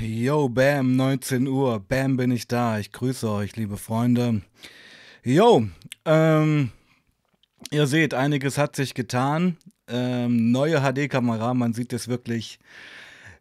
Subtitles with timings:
[0.00, 1.80] Yo, Bam, 19 Uhr.
[1.80, 2.78] Bam, bin ich da.
[2.78, 4.42] Ich grüße euch, liebe Freunde.
[5.24, 5.66] Yo,
[6.04, 6.70] ähm,
[7.72, 9.56] ihr seht, einiges hat sich getan.
[9.88, 12.60] Ähm, neue HD-Kamera, man sieht es wirklich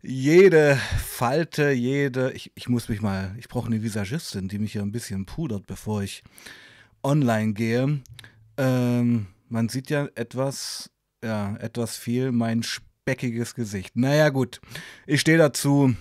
[0.02, 2.32] jede Falte, jede.
[2.32, 5.68] Ich, ich muss mich mal, ich brauche eine Visagistin, die mich hier ein bisschen pudert,
[5.68, 6.24] bevor ich
[7.04, 8.02] online gehe.
[8.58, 10.90] Ähm, man sieht ja etwas,
[11.24, 13.96] ja, etwas viel mein speckiges Gesicht.
[13.96, 14.60] Naja, gut,
[15.06, 15.94] ich stehe dazu.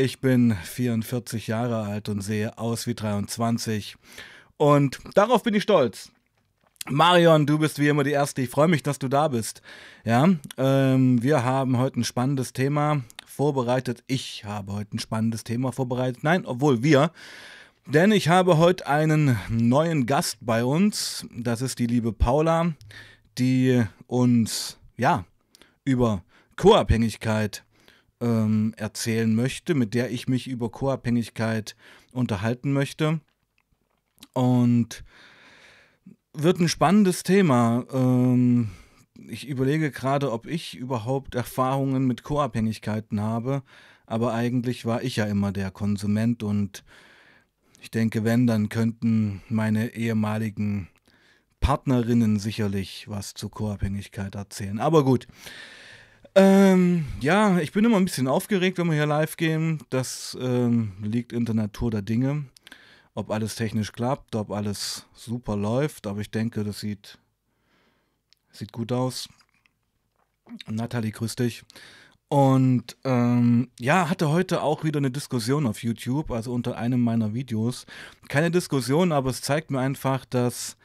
[0.00, 3.96] Ich bin 44 Jahre alt und sehe aus wie 23.
[4.56, 6.10] Und darauf bin ich stolz.
[6.88, 8.40] Marion, du bist wie immer die Erste.
[8.40, 9.60] Ich freue mich, dass du da bist.
[10.06, 14.02] Ja, ähm, wir haben heute ein spannendes Thema vorbereitet.
[14.06, 16.24] Ich habe heute ein spannendes Thema vorbereitet.
[16.24, 17.12] Nein, obwohl wir.
[17.84, 21.26] Denn ich habe heute einen neuen Gast bei uns.
[21.36, 22.72] Das ist die liebe Paula,
[23.36, 25.26] die uns, ja,
[25.84, 26.24] über
[26.56, 27.64] Co-Abhängigkeit
[28.20, 31.76] ähm, erzählen möchte, mit der ich mich über Co-Abhängigkeit
[32.12, 33.20] unterhalten möchte.
[34.32, 35.04] Und
[36.32, 37.84] wird ein spannendes Thema.
[37.92, 38.70] Ähm,
[39.28, 43.62] ich überlege gerade, ob ich überhaupt Erfahrungen mit Co-Abhängigkeiten habe,
[44.06, 46.84] aber eigentlich war ich ja immer der Konsument und
[47.80, 50.88] ich denke, wenn, dann könnten meine ehemaligen
[51.60, 54.80] Partnerinnen sicherlich was zur Co-Abhängigkeit erzählen.
[54.80, 55.26] Aber gut.
[56.34, 59.82] Ähm, ja, ich bin immer ein bisschen aufgeregt, wenn wir hier live gehen.
[59.90, 62.44] Das ähm, liegt in der Natur der Dinge.
[63.14, 67.18] Ob alles technisch klappt, ob alles super läuft, aber ich denke, das sieht,
[68.52, 69.28] sieht gut aus.
[70.66, 71.64] Nathalie, grüß dich.
[72.28, 77.34] Und ähm, ja, hatte heute auch wieder eine Diskussion auf YouTube, also unter einem meiner
[77.34, 77.86] Videos.
[78.28, 80.76] Keine Diskussion, aber es zeigt mir einfach, dass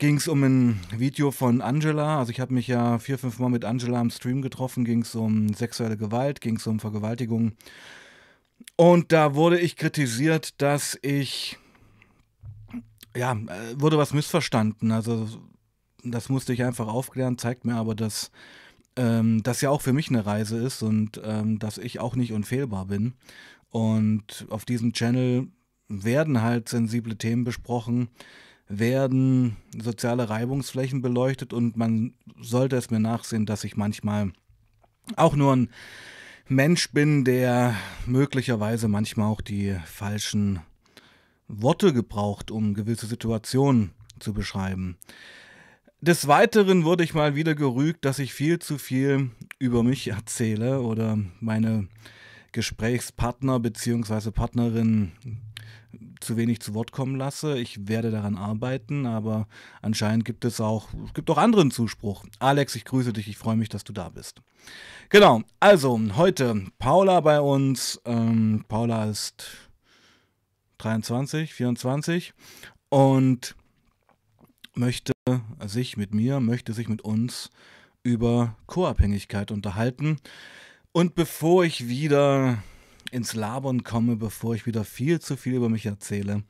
[0.00, 2.18] ging es um ein Video von Angela.
[2.18, 4.84] Also ich habe mich ja vier, fünf Mal mit Angela am Stream getroffen.
[4.84, 7.52] Ging es um sexuelle Gewalt, ging es um Vergewaltigung.
[8.76, 11.58] Und da wurde ich kritisiert, dass ich,
[13.14, 14.90] ja, äh, wurde was missverstanden.
[14.90, 15.28] Also
[16.02, 18.30] das musste ich einfach aufklären, zeigt mir aber, dass
[18.96, 22.32] ähm, das ja auch für mich eine Reise ist und ähm, dass ich auch nicht
[22.32, 23.12] unfehlbar bin.
[23.68, 25.48] Und auf diesem Channel
[25.88, 28.08] werden halt sensible Themen besprochen
[28.70, 34.32] werden soziale Reibungsflächen beleuchtet und man sollte es mir nachsehen, dass ich manchmal
[35.16, 35.70] auch nur ein
[36.46, 37.74] Mensch bin, der
[38.06, 40.60] möglicherweise manchmal auch die falschen
[41.48, 44.96] Worte gebraucht, um gewisse Situationen zu beschreiben.
[46.00, 50.80] Des Weiteren wurde ich mal wieder gerügt, dass ich viel zu viel über mich erzähle
[50.80, 51.88] oder meine
[52.52, 54.30] Gesprächspartner bzw.
[54.30, 55.12] Partnerin
[56.20, 57.58] zu wenig zu Wort kommen lasse.
[57.58, 59.48] Ich werde daran arbeiten, aber
[59.82, 62.24] anscheinend gibt es auch, es gibt auch anderen Zuspruch.
[62.38, 64.42] Alex, ich grüße dich, ich freue mich, dass du da bist.
[65.08, 68.00] Genau, also heute Paula bei uns.
[68.04, 69.46] Ähm, Paula ist
[70.78, 72.32] 23, 24
[72.88, 73.56] und
[74.74, 75.12] möchte
[75.66, 77.50] sich mit mir, möchte sich mit uns
[78.02, 80.18] über Co-Abhängigkeit unterhalten.
[80.92, 82.62] Und bevor ich wieder
[83.10, 86.42] ins Labern komme, bevor ich wieder viel zu viel über mich erzähle,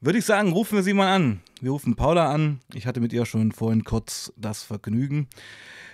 [0.00, 1.40] würde ich sagen, rufen wir sie mal an.
[1.60, 2.60] Wir rufen Paula an.
[2.72, 5.28] Ich hatte mit ihr schon vorhin kurz das Vergnügen.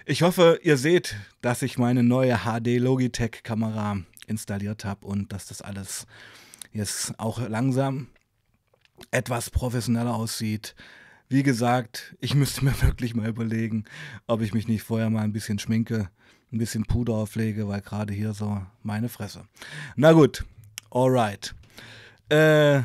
[0.05, 5.47] Ich hoffe, ihr seht, dass ich meine neue HD Logitech Kamera installiert habe und dass
[5.47, 6.07] das alles
[6.72, 8.09] jetzt auch langsam
[9.10, 10.75] etwas professioneller aussieht.
[11.28, 13.84] Wie gesagt, ich müsste mir wirklich mal überlegen,
[14.27, 16.10] ob ich mich nicht vorher mal ein bisschen schminke
[16.53, 19.45] ein bisschen Puder auflege, weil gerade hier so meine Fresse.
[19.97, 20.45] Na gut,
[20.91, 21.55] alright.
[22.29, 22.83] Äh,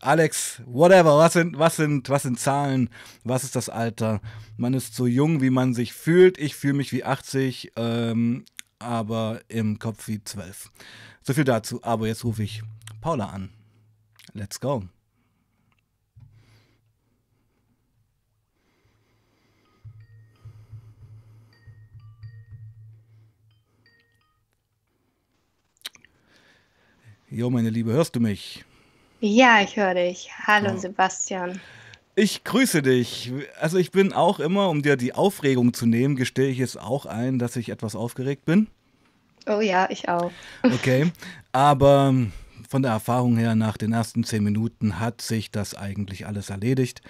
[0.00, 2.90] Alex, whatever, was sind, was, sind, was sind Zahlen?
[3.22, 4.20] Was ist das Alter?
[4.56, 6.38] Man ist so jung, wie man sich fühlt.
[6.38, 8.44] Ich fühle mich wie 80, ähm,
[8.78, 10.70] aber im Kopf wie 12.
[11.22, 11.82] So viel dazu.
[11.82, 12.62] Aber jetzt rufe ich
[13.00, 13.50] Paula an.
[14.32, 14.84] Let's go.
[27.34, 28.64] Jo, meine Liebe, hörst du mich?
[29.18, 30.30] Ja, ich höre dich.
[30.46, 30.78] Hallo, oh.
[30.78, 31.60] Sebastian.
[32.14, 33.32] Ich grüße dich.
[33.58, 37.06] Also ich bin auch immer, um dir die Aufregung zu nehmen, gestehe ich es auch
[37.06, 38.68] ein, dass ich etwas aufgeregt bin.
[39.48, 40.30] Oh ja, ich auch.
[40.62, 41.10] Okay,
[41.50, 42.14] aber
[42.68, 47.02] von der Erfahrung her, nach den ersten zehn Minuten hat sich das eigentlich alles erledigt.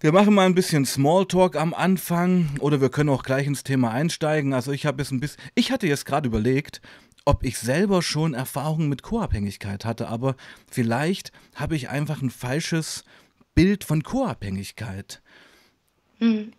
[0.00, 3.90] Wir machen mal ein bisschen Smalltalk am Anfang oder wir können auch gleich ins Thema
[3.90, 4.54] einsteigen.
[4.54, 6.80] Also ich habe es ein bisschen, ich hatte jetzt gerade überlegt,
[7.24, 10.36] ob ich selber schon Erfahrungen mit Co-Abhängigkeit hatte, aber
[10.70, 13.04] vielleicht habe ich einfach ein falsches
[13.54, 15.20] Bild von Co-Abhängigkeit.
[16.20, 16.52] Mhm.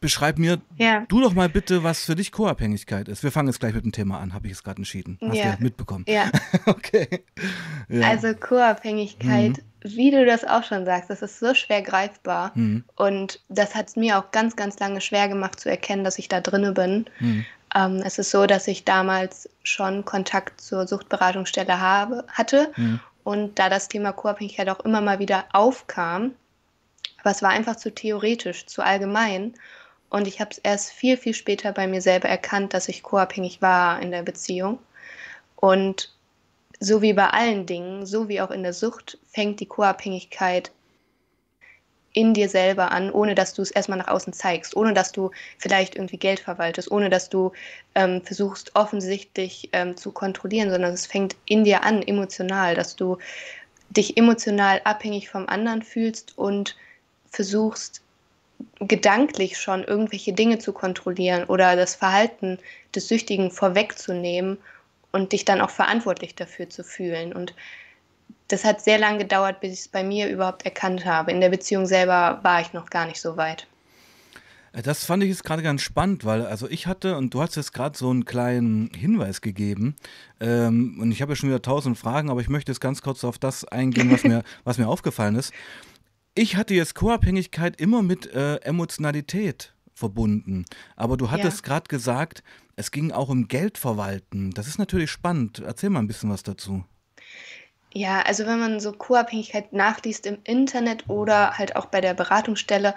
[0.00, 1.04] beschreib mir ja.
[1.08, 3.22] du doch mal bitte, was für dich Co-Abhängigkeit ist.
[3.22, 5.18] Wir fangen jetzt gleich mit dem Thema an, habe ich es gerade entschieden.
[5.20, 5.56] Hast ja.
[5.56, 6.04] du mitbekommen?
[6.08, 6.30] Ja.
[6.66, 7.24] okay.
[7.88, 8.08] Ja.
[8.08, 9.62] Also Co-Abhängigkeit, mhm.
[9.82, 12.52] wie du das auch schon sagst, das ist so schwer greifbar.
[12.54, 12.84] Mhm.
[12.96, 16.28] Und das hat es mir auch ganz, ganz lange schwer gemacht zu erkennen, dass ich
[16.28, 17.06] da drinne bin.
[17.76, 22.72] Ähm, es ist so, dass ich damals schon Kontakt zur Suchtberatungsstelle habe, hatte.
[22.76, 23.00] Mhm.
[23.22, 26.34] Und da das Thema Co-Abhängigkeit auch immer mal wieder aufkam,
[27.20, 29.54] aber es war einfach zu theoretisch, zu allgemein.
[30.08, 33.60] Und ich habe es erst viel, viel später bei mir selber erkannt, dass ich co-abhängig
[33.60, 34.78] war in der Beziehung.
[35.56, 36.14] Und
[36.78, 40.70] so wie bei allen Dingen, so wie auch in der Sucht, fängt die Co-Abhängigkeit
[42.16, 45.32] in dir selber an, ohne dass du es erstmal nach außen zeigst, ohne dass du
[45.58, 47.52] vielleicht irgendwie Geld verwaltest, ohne dass du
[47.94, 53.18] ähm, versuchst offensichtlich ähm, zu kontrollieren, sondern es fängt in dir an, emotional, dass du
[53.90, 56.74] dich emotional abhängig vom anderen fühlst und
[57.30, 58.00] versuchst,
[58.80, 62.58] gedanklich schon irgendwelche Dinge zu kontrollieren oder das Verhalten
[62.94, 64.56] des Süchtigen vorwegzunehmen
[65.12, 67.34] und dich dann auch verantwortlich dafür zu fühlen.
[67.34, 67.52] Und
[68.48, 71.32] das hat sehr lange gedauert, bis ich es bei mir überhaupt erkannt habe.
[71.32, 73.66] In der Beziehung selber war ich noch gar nicht so weit.
[74.72, 77.56] Äh, das fand ich jetzt gerade ganz spannend, weil also ich hatte, und du hast
[77.56, 79.96] jetzt gerade so einen kleinen Hinweis gegeben,
[80.40, 83.24] ähm, und ich habe ja schon wieder tausend Fragen, aber ich möchte jetzt ganz kurz
[83.24, 85.52] auf das eingehen, was mir, was mir aufgefallen ist
[86.36, 90.66] ich hatte jetzt Co-Abhängigkeit immer mit äh, Emotionalität verbunden.
[90.94, 91.68] Aber du hattest ja.
[91.68, 92.44] gerade gesagt,
[92.76, 94.50] es ging auch um Geldverwalten.
[94.50, 95.60] Das ist natürlich spannend.
[95.60, 96.84] Erzähl mal ein bisschen was dazu.
[97.92, 102.94] Ja, also wenn man so Co-Abhängigkeit nachliest im Internet oder halt auch bei der Beratungsstelle,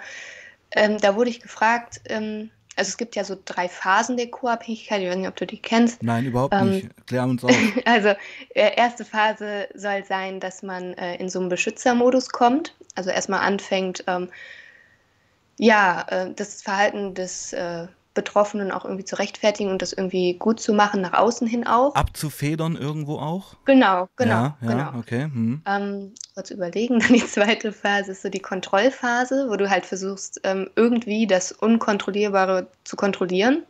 [0.72, 5.02] ähm, da wurde ich gefragt, ähm, also es gibt ja so drei Phasen der Co-Abhängigkeit.
[5.02, 6.02] Ich weiß nicht, ob du die kennst.
[6.02, 7.06] Nein, überhaupt ähm, nicht.
[7.06, 7.54] Klär uns auf.
[7.84, 8.08] also
[8.54, 12.74] äh, erste Phase soll sein, dass man äh, in so einen Beschützermodus kommt.
[12.94, 14.30] Also erstmal anfängt, ähm,
[15.58, 20.58] ja, äh, das Verhalten des äh, Betroffenen auch irgendwie zu rechtfertigen und das irgendwie gut
[20.60, 21.94] zu machen, nach außen hin auch.
[21.94, 23.54] Abzufedern irgendwo auch?
[23.66, 24.34] Genau, genau.
[24.34, 24.98] Ja, ja genau.
[24.98, 25.22] okay.
[25.22, 25.62] Hm.
[25.64, 30.40] Ähm, kurz überlegen, dann die zweite Phase ist so die Kontrollphase, wo du halt versuchst,
[30.44, 33.62] ähm, irgendwie das Unkontrollierbare zu kontrollieren.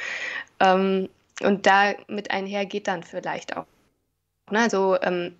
[0.60, 1.08] ähm,
[1.42, 3.66] und damit einher geht dann vielleicht auch.
[4.50, 4.60] Ne?
[4.60, 5.36] Also ähm,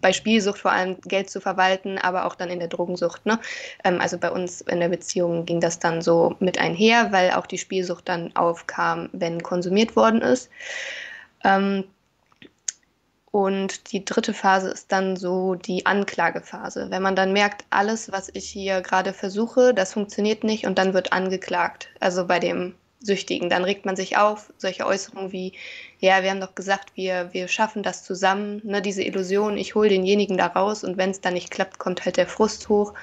[0.00, 3.26] bei Spielsucht vor allem Geld zu verwalten, aber auch dann in der Drogensucht.
[3.26, 3.38] Ne?
[3.84, 7.46] Ähm, also bei uns in der Beziehung ging das dann so mit einher, weil auch
[7.46, 10.50] die Spielsucht dann aufkam, wenn konsumiert worden ist.
[11.44, 11.84] Ähm,
[13.30, 16.86] und die dritte Phase ist dann so die Anklagephase.
[16.90, 20.94] Wenn man dann merkt, alles, was ich hier gerade versuche, das funktioniert nicht und dann
[20.94, 21.90] wird angeklagt.
[22.00, 23.48] Also bei dem Süchtigen.
[23.48, 25.52] Dann regt man sich auf, solche Äußerungen wie,
[26.00, 29.88] ja, wir haben doch gesagt, wir, wir schaffen das zusammen, ne, diese Illusion, ich hole
[29.88, 32.94] denjenigen da raus und wenn es dann nicht klappt, kommt halt der Frust hoch.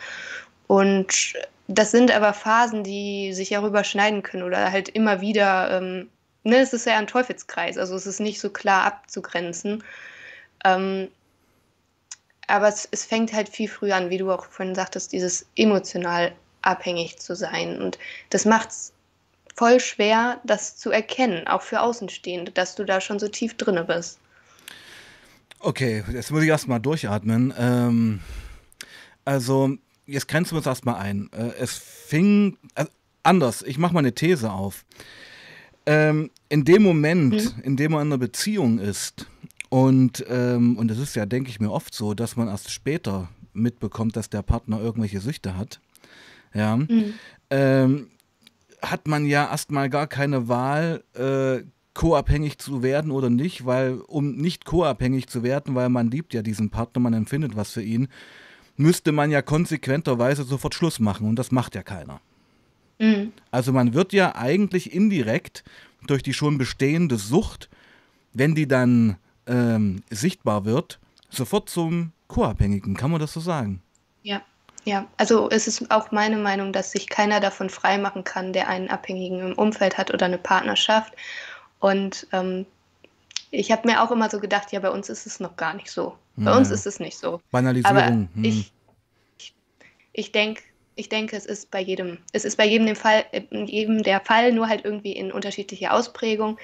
[0.67, 1.33] Und
[1.67, 6.09] das sind aber Phasen, die sich ja überschneiden können oder halt immer wieder, ähm,
[6.43, 9.83] ne, es ist ja ein Teufelskreis, also es ist nicht so klar abzugrenzen.
[10.63, 11.09] Ähm,
[12.47, 16.33] aber es, es fängt halt viel früher an, wie du auch vorhin sagtest, dieses emotional
[16.61, 17.81] abhängig zu sein.
[17.81, 17.97] Und
[18.29, 18.93] das macht es
[19.55, 23.85] voll schwer, das zu erkennen, auch für Außenstehende, dass du da schon so tief drinne
[23.85, 24.19] bist.
[25.59, 27.53] Okay, jetzt muss ich erstmal durchatmen.
[27.57, 28.19] Ähm,
[29.23, 29.71] also,
[30.05, 31.29] jetzt grenzen wir uns erstmal ein.
[31.31, 32.91] Äh, es fing also
[33.23, 34.85] anders, ich mache mal eine These auf.
[35.87, 37.63] Ähm, in dem Moment, mhm.
[37.63, 39.27] in dem man in einer Beziehung ist,
[39.69, 43.29] und, ähm, und es ist ja, denke ich mir, oft so, dass man erst später
[43.53, 45.79] mitbekommt, dass der Partner irgendwelche Süchte hat.
[46.53, 46.77] Ja.
[46.77, 47.13] Mhm.
[47.49, 48.07] Ähm,
[48.81, 54.35] hat man ja erstmal gar keine Wahl, äh, co-abhängig zu werden oder nicht, weil um
[54.35, 58.09] nicht co-abhängig zu werden, weil man liebt ja diesen Partner, man empfindet was für ihn,
[58.75, 62.19] müsste man ja konsequenterweise sofort Schluss machen und das macht ja keiner.
[62.99, 63.31] Mhm.
[63.49, 65.63] Also man wird ja eigentlich indirekt
[66.05, 67.69] durch die schon bestehende Sucht,
[68.33, 69.15] wenn die dann
[69.47, 72.95] ähm, sichtbar wird, sofort zum Co-Abhängigen.
[72.95, 73.81] Kann man das so sagen?
[74.23, 74.41] Ja.
[74.85, 78.89] Ja, also es ist auch meine Meinung, dass sich keiner davon freimachen kann, der einen
[78.89, 81.13] Abhängigen im Umfeld hat oder eine Partnerschaft.
[81.79, 82.67] Und ähm,
[83.49, 85.89] ich habe mir auch immer so gedacht, ja, bei uns ist es noch gar nicht
[85.89, 86.15] so.
[86.35, 86.57] Bei ja.
[86.57, 87.41] uns ist es nicht so.
[87.51, 87.97] Banalisierung.
[87.97, 88.29] Aber hm.
[88.43, 88.71] ich,
[89.39, 89.53] ich,
[90.13, 90.61] ich denke,
[90.95, 94.51] ich denke, es ist bei jedem, es ist bei jedem, dem Fall, jedem der Fall,
[94.51, 96.59] nur halt irgendwie in unterschiedlicher Ausprägung.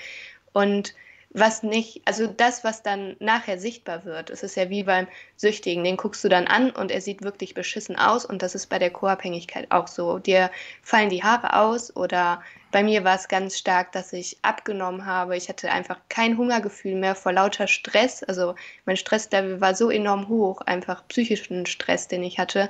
[0.53, 0.93] Und
[1.33, 5.07] was nicht, also das, was dann nachher sichtbar wird, es ist ja wie beim
[5.37, 8.67] Süchtigen, den guckst du dann an und er sieht wirklich beschissen aus und das ist
[8.67, 10.19] bei der Co-Abhängigkeit auch so.
[10.19, 15.05] Dir fallen die Haare aus oder bei mir war es ganz stark, dass ich abgenommen
[15.05, 15.37] habe.
[15.37, 18.23] Ich hatte einfach kein Hungergefühl mehr vor lauter Stress.
[18.23, 22.69] Also mein Stresslevel war so enorm hoch, einfach psychischen Stress, den ich hatte.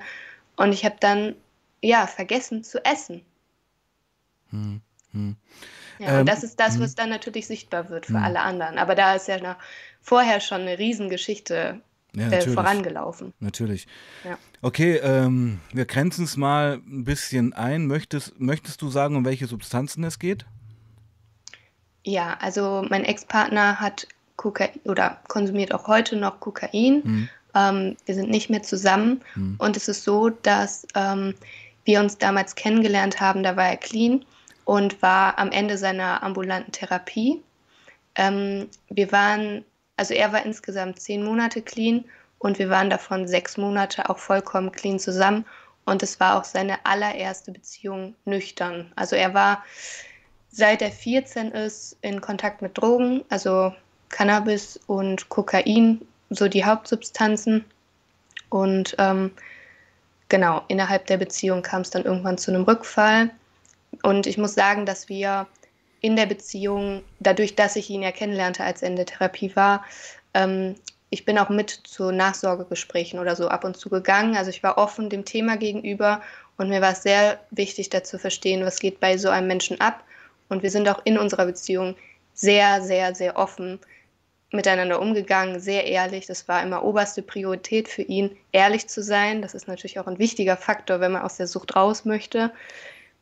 [0.55, 1.35] Und ich habe dann,
[1.81, 3.23] ja, vergessen zu essen.
[4.51, 5.35] Hm, hm.
[6.01, 6.81] Ja, ähm, das ist das, hm.
[6.81, 8.23] was dann natürlich sichtbar wird für hm.
[8.23, 8.79] alle anderen.
[8.79, 9.55] Aber da ist ja noch
[10.01, 11.79] vorher schon eine Riesengeschichte
[12.15, 13.33] ja, äh, vorangelaufen.
[13.39, 13.87] Natürlich.
[14.23, 14.37] Ja.
[14.63, 17.85] Okay, ähm, wir grenzen es mal ein bisschen ein.
[17.85, 20.45] Möchtest, möchtest du sagen, um welche Substanzen es geht?
[22.03, 27.01] Ja, also mein Ex-Partner hat Kokain oder konsumiert auch heute noch Kokain.
[27.03, 27.29] Mhm.
[27.53, 29.21] Ähm, wir sind nicht mehr zusammen.
[29.35, 29.55] Mhm.
[29.59, 31.35] Und es ist so, dass ähm,
[31.85, 33.43] wir uns damals kennengelernt haben.
[33.43, 34.25] Da war er clean
[34.65, 37.41] und war am Ende seiner ambulanten Therapie.
[38.15, 39.65] Ähm, wir waren,
[39.97, 42.05] also er war insgesamt zehn Monate clean
[42.39, 45.45] und wir waren davon sechs Monate auch vollkommen clean zusammen.
[45.85, 48.91] Und es war auch seine allererste Beziehung nüchtern.
[48.95, 49.63] Also er war
[50.51, 53.73] seit er 14 ist in Kontakt mit Drogen, also
[54.09, 57.65] Cannabis und Kokain, so die Hauptsubstanzen.
[58.49, 59.31] Und ähm,
[60.29, 63.31] genau, innerhalb der Beziehung kam es dann irgendwann zu einem Rückfall.
[64.03, 65.47] Und ich muss sagen, dass wir
[65.99, 69.85] in der Beziehung, dadurch, dass ich ihn ja kennenlernte, als er in der Therapie war,
[70.33, 70.75] ähm,
[71.13, 74.37] ich bin auch mit zu Nachsorgegesprächen oder so ab und zu gegangen.
[74.37, 76.21] Also ich war offen dem Thema gegenüber
[76.57, 79.81] und mir war es sehr wichtig, da zu verstehen, was geht bei so einem Menschen
[79.81, 80.03] ab
[80.47, 81.95] und wir sind auch in unserer Beziehung
[82.33, 83.79] sehr, sehr, sehr offen
[84.51, 86.25] miteinander umgegangen, sehr ehrlich.
[86.27, 89.41] Das war immer oberste Priorität für ihn, ehrlich zu sein.
[89.41, 92.51] Das ist natürlich auch ein wichtiger Faktor, wenn man aus der Sucht raus möchte.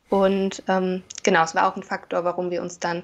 [0.10, 3.04] Und ähm, genau, es war auch ein Faktor, warum wir uns dann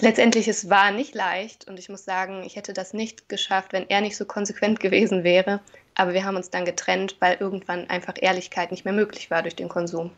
[0.00, 3.88] letztendlich, es war nicht leicht und ich muss sagen, ich hätte das nicht geschafft, wenn
[3.88, 5.60] er nicht so konsequent gewesen wäre.
[5.94, 9.56] Aber wir haben uns dann getrennt, weil irgendwann einfach Ehrlichkeit nicht mehr möglich war durch
[9.56, 10.10] den Konsum.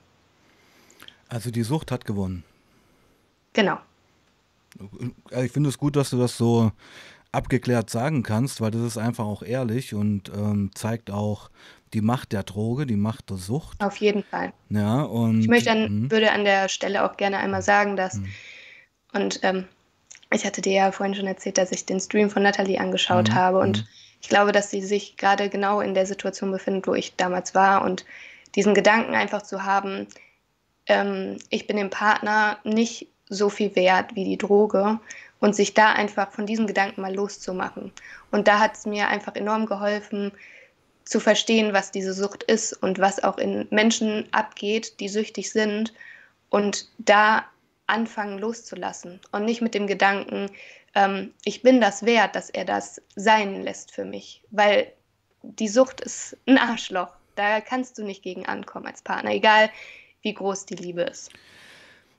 [1.28, 2.44] Also die Sucht hat gewonnen.
[3.52, 3.78] Genau.
[5.42, 6.72] Ich finde es gut, dass du das so
[7.36, 11.50] abgeklärt sagen kannst, weil das ist einfach auch ehrlich und ähm, zeigt auch
[11.92, 13.82] die Macht der Droge, die Macht der Sucht.
[13.82, 14.52] Auf jeden Fall.
[14.70, 16.10] Ja, und, ich möchte an, mhm.
[16.10, 18.28] würde an der Stelle auch gerne einmal sagen, dass, mh.
[19.12, 19.64] und ähm,
[20.32, 23.34] ich hatte dir ja vorhin schon erzählt, dass ich den Stream von Nathalie angeschaut mhm.
[23.34, 23.88] habe und mhm.
[24.20, 27.84] ich glaube, dass sie sich gerade genau in der Situation befindet, wo ich damals war
[27.84, 28.04] und
[28.54, 30.06] diesen Gedanken einfach zu haben,
[30.86, 34.98] ähm, ich bin dem Partner nicht so viel wert wie die Droge
[35.40, 37.92] und sich da einfach von diesem Gedanken mal loszumachen.
[38.30, 40.32] Und da hat es mir einfach enorm geholfen,
[41.04, 45.94] zu verstehen, was diese Sucht ist und was auch in Menschen abgeht, die süchtig sind
[46.50, 47.44] und da
[47.86, 50.50] anfangen loszulassen und nicht mit dem Gedanken,
[50.96, 54.92] ähm, ich bin das wert, dass er das sein lässt für mich, weil
[55.42, 57.12] die Sucht ist ein Arschloch.
[57.36, 59.70] Da kannst du nicht gegen ankommen als Partner, egal
[60.22, 61.30] wie groß die Liebe ist.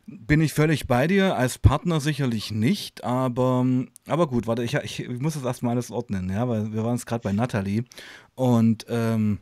[0.10, 3.66] Bin ich völlig bei dir, als Partner sicherlich nicht, aber,
[4.08, 7.06] aber gut, warte, ich, ich, muss das erstmal alles ordnen, ja, weil wir waren jetzt
[7.06, 7.84] gerade bei Nathalie
[8.34, 9.40] und ähm,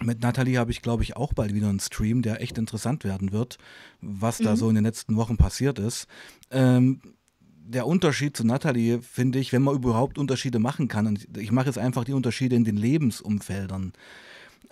[0.00, 3.32] mit Nathalie habe ich, glaube ich, auch bald wieder einen Stream, der echt interessant werden
[3.32, 3.58] wird,
[4.00, 4.44] was mhm.
[4.44, 6.06] da so in den letzten Wochen passiert ist.
[6.50, 7.02] Ähm,
[7.44, 11.66] der Unterschied zu Nathalie finde ich, wenn man überhaupt Unterschiede machen kann, und ich mache
[11.66, 13.92] jetzt einfach die Unterschiede in den Lebensumfeldern.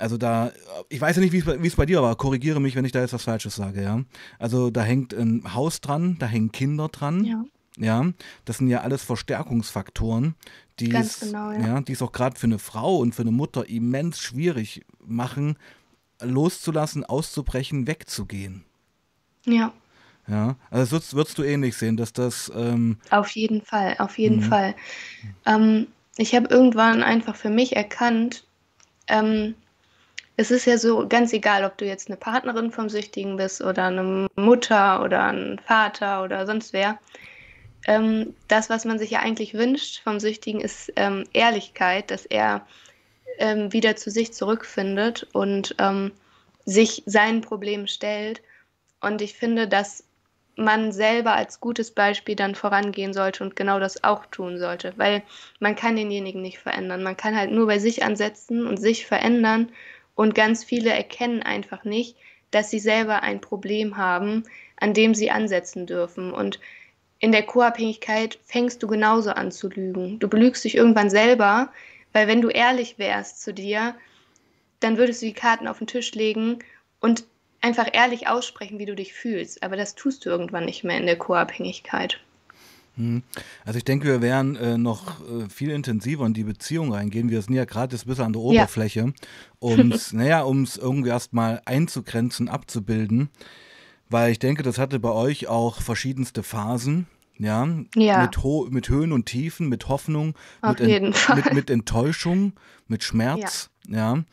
[0.00, 0.52] Also da,
[0.88, 3.12] ich weiß ja nicht, wie es bei dir war, korrigiere mich, wenn ich da jetzt
[3.12, 4.02] was Falsches sage, ja.
[4.38, 7.24] Also da hängt ein Haus dran, da hängen Kinder dran.
[7.24, 7.44] Ja.
[7.76, 8.12] Ja,
[8.44, 10.34] das sind ja alles Verstärkungsfaktoren,
[10.80, 11.60] die es, genau, ja.
[11.60, 15.56] ja, die es auch gerade für eine Frau und für eine Mutter immens schwierig machen,
[16.20, 18.64] loszulassen, auszubrechen, wegzugehen.
[19.46, 19.72] Ja.
[20.28, 22.52] Ja, also das würdest, würdest du ähnlich sehen, dass das.
[22.54, 24.48] Ähm auf jeden Fall, auf jeden mhm.
[24.48, 24.74] Fall.
[25.46, 28.44] Ähm, ich habe irgendwann einfach für mich erkannt,
[29.08, 29.54] ähm,
[30.40, 33.84] es ist ja so ganz egal, ob du jetzt eine Partnerin vom Süchtigen bist oder
[33.84, 36.98] eine Mutter oder ein Vater oder sonst wer.
[37.86, 42.66] Ähm, das, was man sich ja eigentlich wünscht vom Süchtigen, ist ähm, Ehrlichkeit, dass er
[43.38, 46.12] ähm, wieder zu sich zurückfindet und ähm,
[46.64, 48.40] sich seinen Problemen stellt.
[49.02, 50.04] Und ich finde, dass
[50.56, 55.22] man selber als gutes Beispiel dann vorangehen sollte und genau das auch tun sollte, weil
[55.58, 57.02] man kann denjenigen nicht verändern.
[57.02, 59.70] Man kann halt nur bei sich ansetzen und sich verändern
[60.20, 62.14] und ganz viele erkennen einfach nicht,
[62.50, 64.44] dass sie selber ein Problem haben,
[64.76, 66.30] an dem sie ansetzen dürfen.
[66.30, 66.60] Und
[67.20, 70.18] in der Co-Abhängigkeit fängst du genauso an zu lügen.
[70.18, 71.72] Du belügst dich irgendwann selber,
[72.12, 73.94] weil wenn du ehrlich wärst zu dir,
[74.80, 76.58] dann würdest du die Karten auf den Tisch legen
[77.00, 77.24] und
[77.62, 79.62] einfach ehrlich aussprechen, wie du dich fühlst.
[79.62, 82.20] Aber das tust du irgendwann nicht mehr in der Co-Abhängigkeit.
[82.96, 83.22] Hm.
[83.64, 87.30] Also ich denke, wir werden äh, noch äh, viel intensiver in die Beziehung reingehen.
[87.30, 89.12] Wir sind ja gerade jetzt bis an der Oberfläche, ja.
[89.58, 93.30] um es naja, irgendwie erstmal einzugrenzen, abzubilden.
[94.08, 97.06] Weil ich denke, das hatte bei euch auch verschiedenste Phasen.
[97.38, 98.22] Ja, ja.
[98.22, 102.52] Mit, mit Höhen und Tiefen, mit Hoffnung, mit, en mit, mit, Enttäuschung,
[102.86, 103.70] mit Schmerz.
[103.88, 104.16] Ja.
[104.16, 104.24] ja.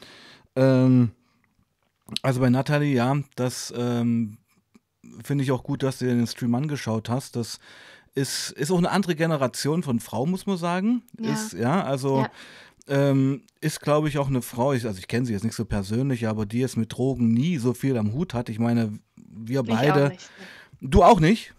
[0.58, 1.12] Ähm,
[2.22, 4.40] also bei Nathalie, ja, das ähm,
[5.24, 7.36] finde ich auch gut, dass du dir den Stream angeschaut hast.
[7.36, 7.60] Das
[8.17, 11.03] ist, ist auch eine andere Generation von Frau, muss man sagen.
[11.19, 11.33] Ja.
[11.33, 12.31] Ist, ja, also ja.
[12.89, 15.65] Ähm, ist, glaube ich, auch eine Frau, ich, also ich kenne sie jetzt nicht so
[15.65, 18.50] persönlich, aber die es mit Drogen nie so viel am Hut hat.
[18.50, 20.05] Ich meine, wir beide.
[20.05, 20.31] Auch nicht,
[20.79, 20.89] ne?
[20.89, 21.53] Du auch nicht?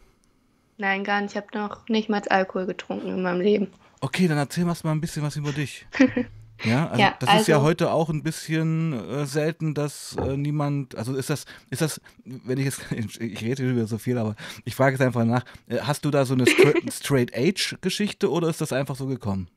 [0.79, 1.33] Nein, gar nicht.
[1.33, 3.69] Ich habe noch nicht mal Alkohol getrunken in meinem Leben.
[4.01, 5.87] Okay, dann erzähl mal ein bisschen was über dich.
[6.65, 10.17] Ja, also ja, das also, ist ja also heute auch ein bisschen äh, selten, dass
[10.17, 12.81] äh, niemand, also ist das, ist das, wenn ich jetzt,
[13.21, 14.35] ich rede über so viel, aber
[14.65, 16.47] ich frage jetzt einfach nach, äh, hast du da so eine
[16.91, 19.49] Straight-Age-Geschichte oder ist das einfach so gekommen?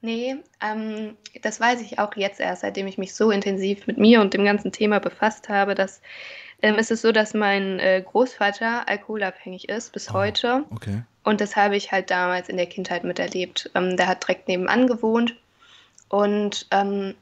[0.00, 4.20] Nee, ähm, das weiß ich auch jetzt erst, seitdem ich mich so intensiv mit mir
[4.20, 6.00] und dem ganzen Thema befasst habe, dass
[6.60, 10.64] ähm, ist es so, dass mein äh, Großvater alkoholabhängig ist bis oh, heute.
[10.70, 11.02] Okay.
[11.24, 13.70] Und das habe ich halt damals in der Kindheit miterlebt.
[13.74, 15.36] Ähm, der hat direkt nebenan gewohnt
[16.12, 17.14] und ähm,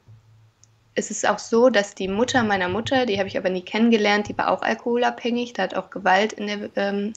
[0.95, 4.27] es ist auch so, dass die Mutter meiner Mutter, die habe ich aber nie kennengelernt,
[4.27, 7.13] die war auch alkoholabhängig, da hat auch Gewalt in der, ähm,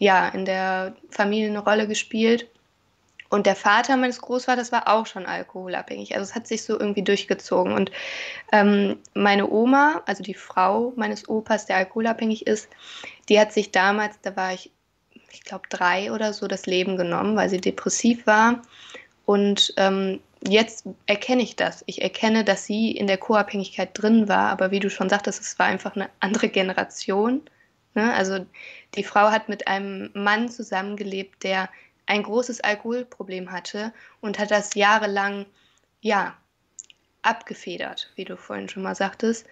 [0.00, 2.48] ja, in der Familie eine Rolle gespielt.
[3.28, 6.16] Und der Vater meines Großvaters war auch schon alkoholabhängig.
[6.16, 7.74] Also es hat sich so irgendwie durchgezogen.
[7.74, 7.92] Und
[8.50, 12.68] ähm, meine Oma, also die Frau meines Opas, der alkoholabhängig ist,
[13.28, 14.72] die hat sich damals, da war ich,
[15.30, 18.62] ich glaube, drei oder so, das Leben genommen, weil sie depressiv war.
[19.26, 21.82] Und ähm, jetzt erkenne ich das.
[21.86, 25.58] Ich erkenne, dass sie in der Co-Abhängigkeit drin war, aber wie du schon sagtest, es
[25.58, 27.42] war einfach eine andere Generation.
[27.94, 28.12] Ne?
[28.14, 28.46] Also
[28.94, 31.68] die Frau hat mit einem Mann zusammengelebt, der
[32.06, 35.46] ein großes Alkoholproblem hatte und hat das jahrelang,
[36.00, 36.36] ja,
[37.22, 39.46] abgefedert, wie du vorhin schon mal sagtest.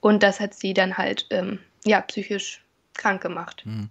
[0.00, 2.62] Und das hat sie dann halt, ähm, ja, psychisch
[2.94, 3.62] krank gemacht.
[3.64, 3.88] Mhm.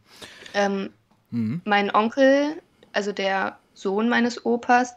[0.53, 0.89] Ähm,
[1.31, 1.61] mhm.
[1.65, 2.61] Mein Onkel,
[2.93, 4.95] also der Sohn meines Opas,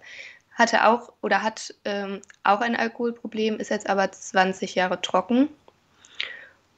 [0.52, 5.48] hatte auch oder hat ähm, auch ein Alkoholproblem, ist jetzt aber 20 Jahre trocken.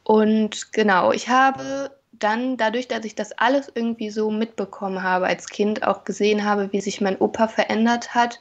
[0.05, 5.49] Und genau, ich habe dann dadurch, dass ich das alles irgendwie so mitbekommen habe als
[5.49, 8.39] Kind, auch gesehen habe, wie sich mein Opa verändert hat,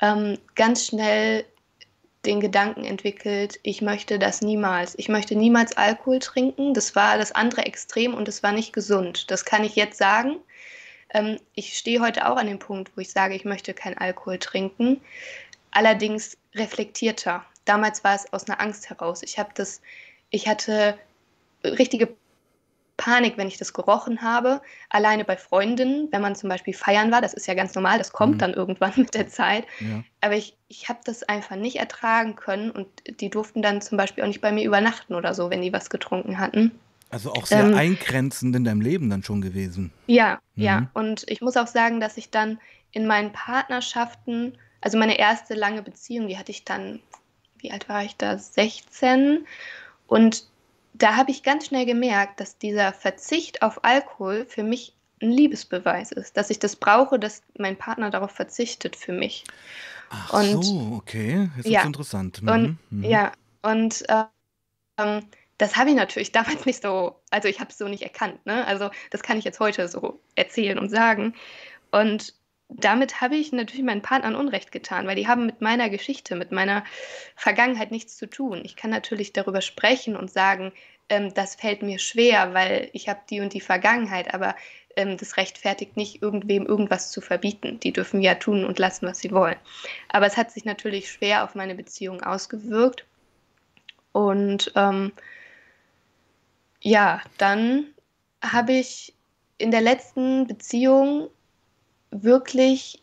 [0.00, 1.44] ähm, ganz schnell
[2.24, 4.94] den Gedanken entwickelt, ich möchte das niemals.
[4.98, 6.72] Ich möchte niemals Alkohol trinken.
[6.72, 9.30] Das war das andere Extrem und es war nicht gesund.
[9.30, 10.36] Das kann ich jetzt sagen.
[11.14, 14.38] Ähm, ich stehe heute auch an dem Punkt, wo ich sage, ich möchte kein Alkohol
[14.38, 15.00] trinken.
[15.70, 17.44] Allerdings reflektierter.
[17.64, 19.22] Damals war es aus einer Angst heraus.
[19.22, 19.80] Ich habe das,
[20.30, 20.98] ich hatte
[21.64, 22.14] richtige
[22.96, 24.60] Panik, wenn ich das gerochen habe.
[24.88, 28.12] Alleine bei Freundinnen, wenn man zum Beispiel feiern war, das ist ja ganz normal, das
[28.12, 28.38] kommt mhm.
[28.38, 29.66] dann irgendwann mit der Zeit.
[29.80, 30.04] Ja.
[30.20, 32.86] Aber ich, ich habe das einfach nicht ertragen können und
[33.20, 35.90] die durften dann zum Beispiel auch nicht bei mir übernachten oder so, wenn die was
[35.90, 36.78] getrunken hatten.
[37.14, 39.92] Also auch sehr ähm, eingrenzend in deinem Leben dann schon gewesen.
[40.08, 40.62] Ja, mhm.
[40.64, 40.90] ja.
[40.94, 42.58] Und ich muss auch sagen, dass ich dann
[42.90, 46.98] in meinen Partnerschaften, also meine erste lange Beziehung, die hatte ich dann,
[47.58, 48.36] wie alt war ich da?
[48.36, 49.46] 16.
[50.08, 50.48] Und
[50.92, 56.10] da habe ich ganz schnell gemerkt, dass dieser Verzicht auf Alkohol für mich ein Liebesbeweis
[56.10, 59.44] ist, dass ich das brauche, dass mein Partner darauf verzichtet für mich.
[60.10, 62.42] Ach und, so, okay, das ja, ist interessant.
[62.42, 62.48] Mhm.
[62.48, 63.04] Und, mhm.
[63.04, 63.30] Ja,
[63.62, 64.02] und
[64.98, 65.22] ähm,
[65.58, 68.44] das habe ich natürlich damals nicht so, also ich habe es so nicht erkannt.
[68.46, 68.66] Ne?
[68.66, 71.34] Also das kann ich jetzt heute so erzählen und sagen.
[71.90, 72.34] Und
[72.68, 76.50] damit habe ich natürlich meinen Partnern Unrecht getan, weil die haben mit meiner Geschichte, mit
[76.50, 76.84] meiner
[77.36, 78.62] Vergangenheit nichts zu tun.
[78.64, 80.72] Ich kann natürlich darüber sprechen und sagen,
[81.08, 84.56] ähm, das fällt mir schwer, weil ich habe die und die Vergangenheit, aber
[84.96, 87.80] ähm, das rechtfertigt nicht, irgendwem irgendwas zu verbieten.
[87.80, 89.56] Die dürfen ja tun und lassen, was sie wollen.
[90.08, 93.04] Aber es hat sich natürlich schwer auf meine Beziehung ausgewirkt.
[94.12, 95.12] Und ähm,
[96.84, 97.86] ja, dann
[98.42, 99.14] habe ich
[99.58, 101.28] in der letzten Beziehung
[102.10, 103.02] wirklich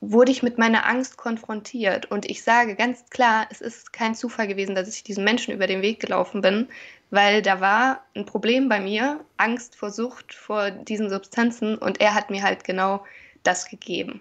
[0.00, 2.06] wurde ich mit meiner Angst konfrontiert.
[2.06, 5.66] Und ich sage ganz klar, es ist kein Zufall gewesen, dass ich diesem Menschen über
[5.66, 6.68] den Weg gelaufen bin,
[7.10, 11.76] weil da war ein Problem bei mir, Angst vor Sucht, vor diesen Substanzen.
[11.76, 13.04] Und er hat mir halt genau
[13.42, 14.20] das gegeben.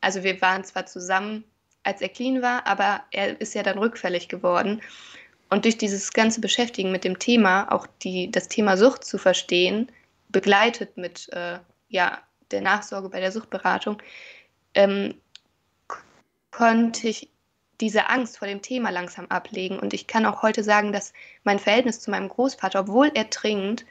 [0.00, 1.44] Also wir waren zwar zusammen,
[1.82, 4.80] als er clean war, aber er ist ja dann rückfällig geworden.
[5.50, 9.90] Und durch dieses ganze Beschäftigen mit dem Thema, auch die, das Thema Sucht zu verstehen,
[10.28, 11.58] begleitet mit äh,
[11.88, 12.18] ja,
[12.50, 14.02] der Nachsorge bei der Suchtberatung,
[14.74, 15.14] ähm,
[16.50, 17.30] konnte ich
[17.80, 19.78] diese Angst vor dem Thema langsam ablegen.
[19.78, 21.12] Und ich kann auch heute sagen, dass
[21.44, 23.86] mein Verhältnis zu meinem Großvater, obwohl er trinkt,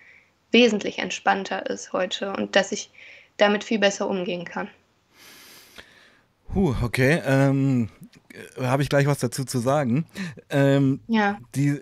[0.51, 2.91] wesentlich entspannter ist heute und dass ich
[3.37, 4.69] damit viel besser umgehen kann.
[6.53, 7.21] Huh, okay.
[7.25, 7.89] Ähm,
[8.59, 10.05] Habe ich gleich was dazu zu sagen.
[10.49, 11.37] Ähm, ja.
[11.55, 11.81] Die äh,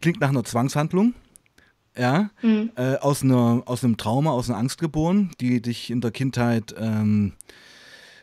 [0.00, 1.14] klingt nach einer Zwangshandlung
[1.96, 2.70] ja, mhm.
[2.76, 6.74] äh, aus, einer, aus einem Trauma, aus einer Angst geboren, die dich in der Kindheit
[6.78, 7.32] ähm,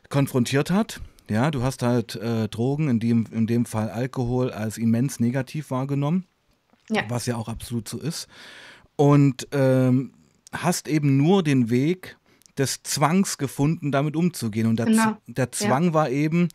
[0.09, 1.01] konfrontiert hat.
[1.29, 5.71] Ja, du hast halt äh, Drogen, in dem, in dem Fall Alkohol, als immens negativ
[5.71, 6.25] wahrgenommen,
[6.89, 7.03] ja.
[7.09, 8.27] was ja auch absolut so ist.
[8.95, 10.13] Und ähm,
[10.53, 12.17] hast eben nur den Weg
[12.57, 14.67] des Zwangs gefunden, damit umzugehen.
[14.67, 15.17] Und der, genau.
[15.27, 15.93] der Zwang ja.
[15.93, 16.49] war eben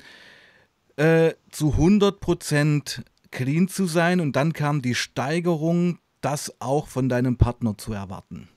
[0.96, 7.08] äh, zu 100 Prozent clean zu sein und dann kam die Steigerung, das auch von
[7.08, 8.48] deinem Partner zu erwarten.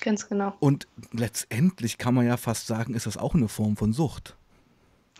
[0.00, 0.54] Ganz genau.
[0.58, 4.36] Und letztendlich kann man ja fast sagen, ist das auch eine Form von Sucht.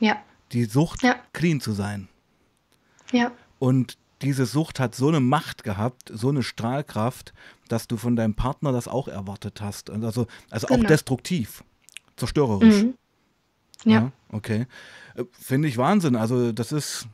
[0.01, 0.17] Ja.
[0.51, 1.17] Die Sucht, ja.
[1.33, 2.09] clean zu sein.
[3.13, 3.31] Ja.
[3.59, 7.33] Und diese Sucht hat so eine Macht gehabt, so eine Strahlkraft,
[7.69, 9.91] dass du von deinem Partner das auch erwartet hast.
[9.91, 10.85] Also, also genau.
[10.85, 11.65] auch destruktiv,
[12.17, 12.83] zerstörerisch.
[12.83, 12.95] Mhm.
[13.85, 13.93] Ja.
[13.93, 14.13] ja.
[14.31, 14.67] Okay.
[15.15, 16.17] Äh, finde ich Wahnsinn.
[16.17, 17.07] Also, das ist.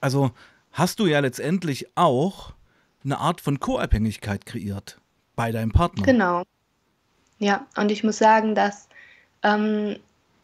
[0.00, 0.30] Also,
[0.72, 2.52] hast du ja letztendlich auch
[3.04, 4.98] eine Art von Co-Abhängigkeit kreiert
[5.34, 6.04] bei deinem Partner.
[6.04, 6.42] Genau.
[7.38, 8.88] Ja, und ich muss sagen, dass
[9.42, 9.96] ähm,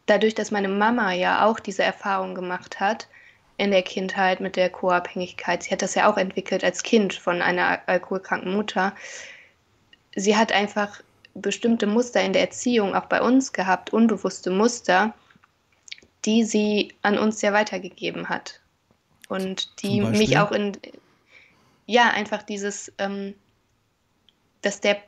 [0.07, 3.09] dadurch, dass meine Mama ja auch diese Erfahrung gemacht hat,
[3.57, 5.63] in der Kindheit mit der Co-Abhängigkeit.
[5.63, 8.95] Sie hat das ja auch entwickelt als Kind von einer alkoholkranken Mutter.
[10.17, 11.01] Sie hat einfach
[11.35, 15.15] bestimmte Muster in der Erziehung auch bei uns gehabt, unbewusste Muster,
[16.25, 18.61] die sie an uns ja weitergegeben hat.
[19.29, 20.77] Und die mich auch in,
[21.87, 23.35] ja, einfach dieses, ähm,
[24.63, 24.99] dass der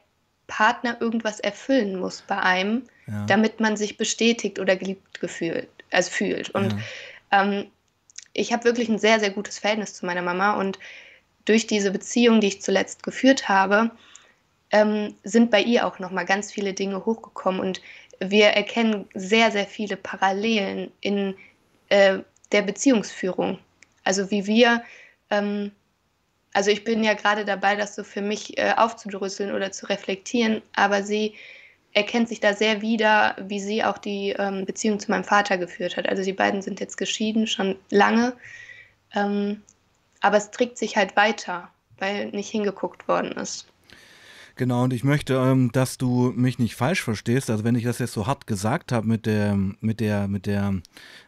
[0.47, 3.27] Partner irgendwas erfüllen muss bei einem, ja.
[3.27, 6.51] damit man sich bestätigt oder geliebt gefühlt, also fühlt.
[6.51, 7.43] Und ja.
[7.43, 7.67] ähm,
[8.37, 10.79] ich habe wirklich ein sehr, sehr gutes Verhältnis zu meiner Mama und
[11.45, 13.91] durch diese Beziehung, die ich zuletzt geführt habe,
[14.71, 17.81] ähm, sind bei ihr auch nochmal ganz viele Dinge hochgekommen und
[18.21, 21.35] wir erkennen sehr, sehr viele Parallelen in
[21.89, 22.19] äh,
[22.53, 23.59] der Beziehungsführung.
[24.05, 24.83] Also wie wir,
[25.31, 25.73] ähm,
[26.53, 30.63] also ich bin ja gerade dabei, das so für mich äh, aufzudrüsseln oder zu reflektieren,
[30.75, 31.35] aber sie
[31.93, 35.97] erkennt sich da sehr wieder, wie sie auch die ähm, Beziehung zu meinem Vater geführt
[35.97, 36.09] hat.
[36.09, 38.35] Also die beiden sind jetzt geschieden, schon lange.
[39.15, 39.63] Ähm,
[40.21, 41.69] aber es trägt sich halt weiter,
[41.99, 43.67] weil nicht hingeguckt worden ist.
[44.57, 47.51] Genau, und ich möchte, ähm, dass du mich nicht falsch verstehst.
[47.51, 50.81] Also wenn ich das jetzt so hart gesagt habe mit der, mit der, mit der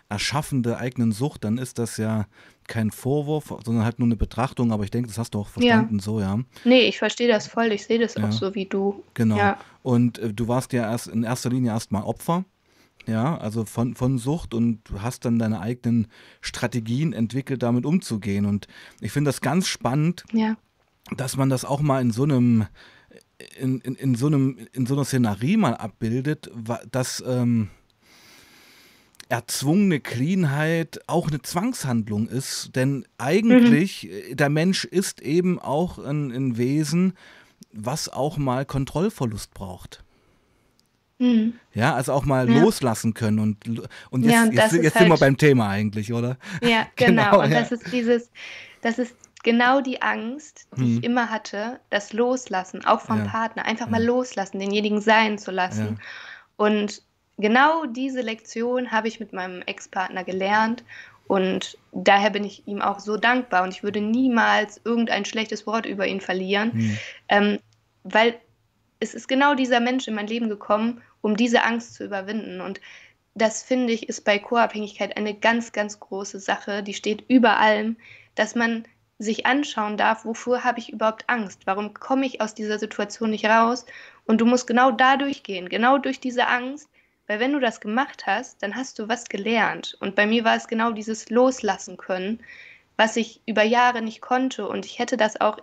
[0.09, 2.27] Erschaffen der eigenen Sucht, dann ist das ja
[2.66, 5.97] kein Vorwurf, sondern halt nur eine Betrachtung, aber ich denke, das hast du auch verstanden,
[5.97, 6.03] ja.
[6.03, 6.38] so, ja.
[6.64, 8.27] Nee, ich verstehe das voll, ich sehe das ja.
[8.27, 9.03] auch so wie du.
[9.14, 9.37] Genau.
[9.37, 9.59] Ja.
[9.83, 12.44] Und äh, du warst ja erst in erster Linie erstmal Opfer,
[13.07, 16.09] ja, also von, von Sucht und du hast dann deine eigenen
[16.40, 18.44] Strategien entwickelt, damit umzugehen.
[18.44, 18.66] Und
[19.01, 20.25] ich finde das ganz spannend,
[21.16, 22.66] dass man das auch mal in so einem
[23.59, 26.51] in, in, in, so einem, in so einer Szenerie mal abbildet,
[26.90, 27.71] dass ähm,
[29.29, 32.75] erzwungene Cleanheit auch eine Zwangshandlung ist.
[32.75, 34.37] Denn eigentlich, mhm.
[34.37, 37.14] Der Mensch ist eben auch ein, ein, Wesen,
[37.73, 40.03] was auch mal Kontrollverlust braucht.
[41.19, 41.55] Mhm.
[41.75, 42.61] Ja, also auch mal ja.
[42.61, 43.38] loslassen können.
[43.38, 46.38] Und, und jetzt, ja, und jetzt, jetzt halt sind wir beim Thema eigentlich, oder?
[46.62, 47.31] Ja, genau.
[47.31, 47.61] genau und ja.
[47.61, 48.31] das ist dieses,
[48.81, 50.99] das ist genau die Angst, die hm.
[50.99, 53.25] ich immer hatte, das Loslassen, auch vom.
[53.25, 55.99] Partner, einfach mal loslassen, denjenigen sein zu lassen.
[56.57, 57.03] Und
[57.38, 60.85] genau diese Lektion habe ich mit meinem Ex-Partner gelernt
[61.27, 65.87] und daher bin ich ihm auch so dankbar und ich würde niemals irgendein schlechtes Wort
[65.87, 66.98] über ihn verlieren, hm.
[67.29, 67.59] ähm,
[68.03, 68.35] weil
[69.01, 72.61] es ist genau dieser Mensch in mein Leben gekommen, um diese Angst zu überwinden.
[72.61, 72.81] Und
[73.35, 77.96] das finde ich ist bei Co-Abhängigkeit eine ganz, ganz große Sache, die steht über allem,
[78.35, 78.85] dass man
[79.18, 81.62] sich anschauen darf, wofür habe ich überhaupt Angst?
[81.66, 83.85] Warum komme ich aus dieser Situation nicht raus?
[84.27, 86.88] Und du musst genau dadurch gehen, genau durch diese Angst,
[87.29, 89.97] weil wenn du das gemacht hast, dann hast du was gelernt.
[90.01, 92.41] Und bei mir war es genau dieses Loslassen können,
[92.97, 94.67] was ich über Jahre nicht konnte.
[94.67, 95.59] Und ich hätte das auch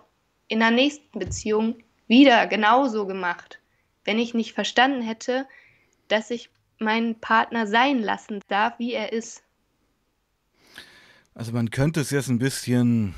[0.48, 1.76] in der nächsten Beziehung
[2.06, 3.58] wieder genauso gemacht,
[4.04, 5.46] wenn ich nicht verstanden hätte,
[6.06, 9.42] dass ich meinen Partner sein lassen darf, wie er ist.
[11.34, 13.14] Also man könnte es jetzt ein bisschen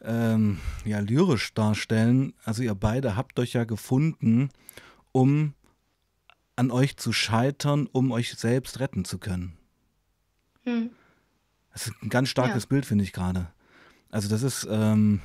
[0.00, 2.34] ähm, ja, lyrisch darstellen.
[2.44, 4.50] Also ihr beide habt euch ja gefunden,
[5.10, 5.54] um
[6.56, 9.56] an euch zu scheitern, um euch selbst retten zu können.
[10.64, 10.90] Hm.
[11.72, 12.68] Das ist ein ganz starkes ja.
[12.68, 13.48] Bild, finde ich gerade.
[14.10, 15.20] Also das ist, ähm,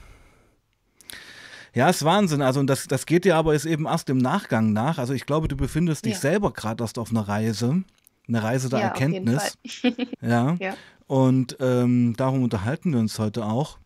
[1.73, 2.41] ja, ist Wahnsinn.
[2.41, 4.97] Also und das, das geht dir aber jetzt eben erst im Nachgang nach.
[4.97, 6.19] Also ich glaube, du befindest dich ja.
[6.19, 7.83] selber gerade erst auf einer Reise,
[8.27, 9.57] eine Reise der ja, Erkenntnis.
[10.21, 10.57] ja.
[10.59, 10.73] ja.
[11.07, 13.79] Und ähm, darum unterhalten wir uns heute auch.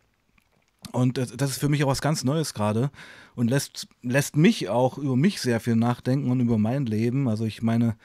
[0.92, 2.90] Und das, ist für mich auch was ganz Neues gerade
[3.34, 7.28] und lässt, lässt mich auch über mich sehr viel nachdenken und über mein Leben.
[7.28, 7.96] Also ich meine,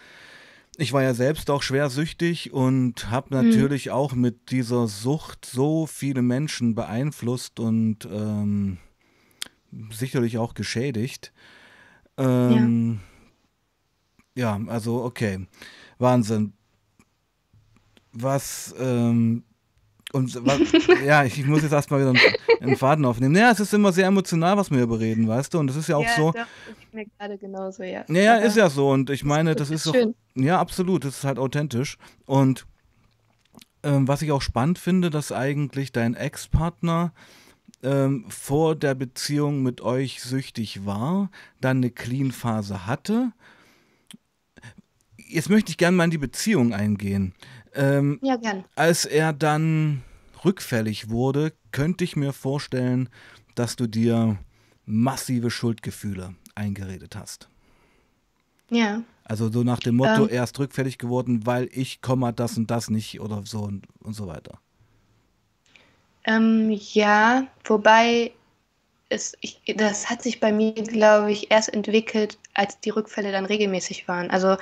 [0.78, 3.50] ich war ja selbst auch schwer süchtig und habe mhm.
[3.50, 3.92] natürlich mhm.
[3.92, 8.78] auch mit dieser Sucht so viele Menschen beeinflusst und ähm,
[9.92, 11.34] sicherlich auch geschädigt.
[12.18, 13.00] Ähm,
[14.36, 14.58] ja.
[14.58, 15.48] ja, also okay,
[15.98, 16.54] Wahnsinn.
[18.14, 19.44] Was ähm,
[20.13, 20.41] und
[21.06, 23.36] ja, ich, ich, muss jetzt erstmal wieder einen, einen Faden aufnehmen.
[23.36, 25.60] Ja, es ist immer sehr emotional, was wir hier bereden, weißt du?
[25.60, 26.32] Und es ist ja auch ja, so.
[26.32, 28.04] Doch, ist mir gerade genauso, ja.
[28.08, 28.89] Ja, ja ist ja so.
[28.89, 30.13] Und ich meine, das, das ist, ist doch.
[30.36, 31.06] Ja, absolut.
[31.06, 31.97] Das ist halt authentisch.
[32.26, 32.65] Und
[33.84, 37.13] ähm, was ich auch spannend finde, dass eigentlich dein Ex-Partner
[37.84, 43.32] ähm, vor der Beziehung mit euch süchtig war, dann eine Clean-Phase hatte.
[45.17, 47.34] Jetzt möchte ich gerne mal in die Beziehung eingehen.
[47.74, 48.66] Ähm, ja, gern.
[48.76, 50.04] Als er dann
[50.44, 53.10] rückfällig wurde, könnte ich mir vorstellen,
[53.56, 54.38] dass du dir
[54.86, 57.48] massive Schuldgefühle eingeredet hast.
[58.70, 59.04] Ja.
[59.24, 62.72] Also so nach dem Motto, ähm, er ist rückfällig geworden, weil ich komme das und
[62.72, 64.60] das nicht oder so und, und so weiter.
[66.26, 68.32] Ähm, ja, wobei
[69.10, 73.46] es, ich, das hat sich bei mir, glaube ich, erst entwickelt, als die Rückfälle dann
[73.46, 74.30] regelmäßig waren.
[74.32, 74.58] Also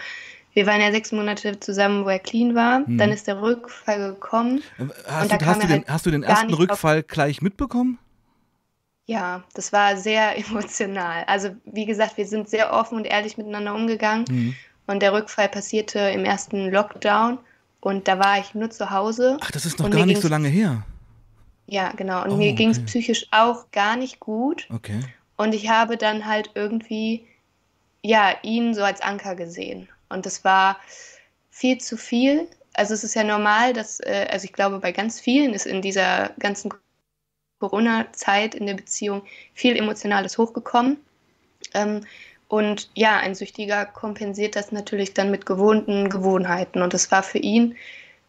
[0.54, 2.86] wir waren ja sechs Monate zusammen, wo er clean war.
[2.86, 2.98] Hm.
[2.98, 4.62] Dann ist der Rückfall gekommen.
[5.06, 8.00] Hast, du, hast, du, den, halt hast du den ersten Rückfall gleich mitbekommen?
[9.06, 11.24] Ja, das war sehr emotional.
[11.26, 14.26] Also wie gesagt, wir sind sehr offen und ehrlich miteinander umgegangen.
[14.30, 14.56] Mhm.
[14.88, 17.38] Und der Rückfall passierte im ersten Lockdown.
[17.80, 19.38] Und da war ich nur zu Hause.
[19.42, 20.84] Ach, das ist noch gar nicht so lange her.
[21.68, 22.24] Ja, genau.
[22.24, 24.68] Und oh, mir ging es psychisch auch gar nicht gut.
[24.74, 25.00] Okay.
[25.38, 27.26] Und ich habe dann halt irgendwie,
[28.02, 29.88] ja, ihn so als Anker gesehen.
[30.10, 30.80] Und das war
[31.50, 32.48] viel zu viel.
[32.74, 35.82] Also es ist ja normal, dass, äh, also ich glaube, bei ganz vielen ist in
[35.82, 36.74] dieser ganzen
[37.60, 40.98] Corona-Zeit in der Beziehung viel Emotionales hochgekommen.
[41.74, 42.02] Ähm,
[42.48, 46.82] und ja, ein Süchtiger kompensiert das natürlich dann mit gewohnten Gewohnheiten.
[46.82, 47.76] Und das war für ihn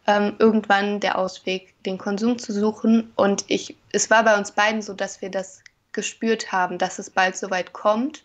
[0.05, 3.11] ähm, irgendwann der Ausweg, den Konsum zu suchen.
[3.15, 7.09] Und ich, es war bei uns beiden so, dass wir das gespürt haben, dass es
[7.09, 8.23] bald soweit kommt.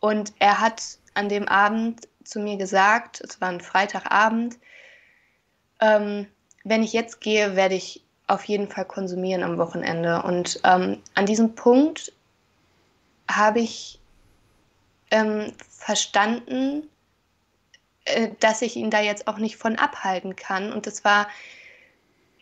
[0.00, 0.82] Und er hat
[1.14, 4.58] an dem Abend zu mir gesagt, es war ein Freitagabend,
[5.80, 6.26] ähm,
[6.64, 10.22] wenn ich jetzt gehe, werde ich auf jeden Fall konsumieren am Wochenende.
[10.22, 12.12] Und ähm, an diesem Punkt
[13.28, 14.00] habe ich
[15.10, 16.88] ähm, verstanden,
[18.06, 20.72] äh, dass ich ihn da jetzt auch nicht von abhalten kann.
[20.72, 21.28] Und das war,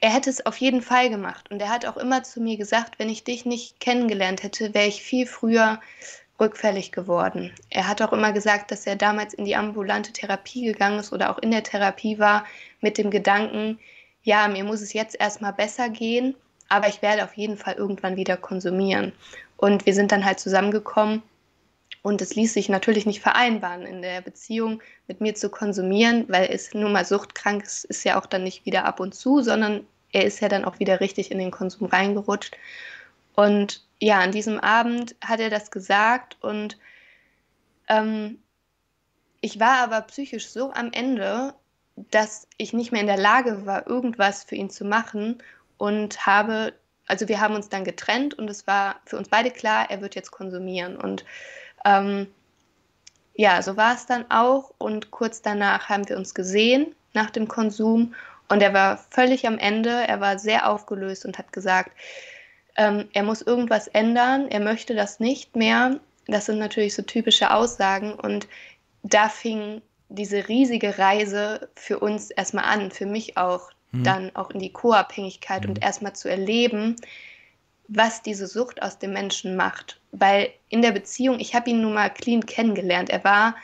[0.01, 1.51] er hätte es auf jeden Fall gemacht.
[1.51, 4.87] Und er hat auch immer zu mir gesagt, wenn ich dich nicht kennengelernt hätte, wäre
[4.87, 5.81] ich viel früher
[6.41, 7.53] rückfällig geworden.
[7.71, 11.31] Er hat auch immer gesagt, dass er damals in die ambulante Therapie gegangen ist oder
[11.31, 12.45] auch in der Therapie war
[12.81, 13.79] mit dem Gedanken,
[14.23, 16.35] ja, mir muss es jetzt erstmal besser gehen,
[16.69, 19.13] aber ich werde auf jeden Fall irgendwann wieder konsumieren.
[19.57, 21.23] Und wir sind dann halt zusammengekommen
[22.03, 26.49] und es ließ sich natürlich nicht vereinbaren, in der Beziehung mit mir zu konsumieren, weil
[26.51, 29.87] es nun mal suchtkrank ist, ist ja auch dann nicht wieder ab und zu, sondern
[30.11, 32.57] er ist ja dann auch wieder richtig in den Konsum reingerutscht.
[33.35, 36.77] Und ja, an diesem Abend hat er das gesagt und
[37.87, 38.43] ähm,
[39.41, 41.55] ich war aber psychisch so am Ende,
[41.95, 45.41] dass ich nicht mehr in der Lage war, irgendwas für ihn zu machen
[45.79, 46.73] und habe,
[47.07, 50.17] also wir haben uns dann getrennt und es war für uns beide klar, er wird
[50.17, 51.25] jetzt konsumieren und
[51.85, 52.27] ähm,
[53.35, 57.47] ja, so war es dann auch und kurz danach haben wir uns gesehen nach dem
[57.47, 58.17] Konsum
[58.49, 61.93] und er war völlig am Ende, er war sehr aufgelöst und hat gesagt,
[62.77, 66.01] ähm, er muss irgendwas ändern, er möchte das nicht mehr.
[66.27, 68.47] Das sind natürlich so typische Aussagen und
[69.03, 74.05] da fing diese riesige Reise für uns erstmal an, für mich auch, mhm.
[74.05, 75.71] dann auch in die Co-Abhängigkeit mhm.
[75.71, 76.97] und erstmal zu erleben,
[77.89, 80.01] was diese Sucht aus dem Menschen macht.
[80.13, 83.57] Weil in der Beziehung, ich habe ihn nun mal clean kennengelernt, er war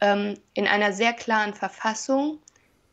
[0.00, 2.38] ähm, in einer sehr klaren Verfassung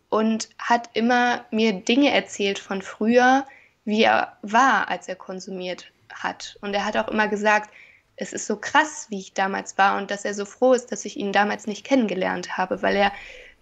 [0.09, 3.45] und hat immer mir Dinge erzählt von früher,
[3.85, 6.57] wie er war, als er konsumiert hat.
[6.61, 7.69] Und er hat auch immer gesagt,
[8.17, 11.05] es ist so krass, wie ich damals war und dass er so froh ist, dass
[11.05, 13.11] ich ihn damals nicht kennengelernt habe, weil er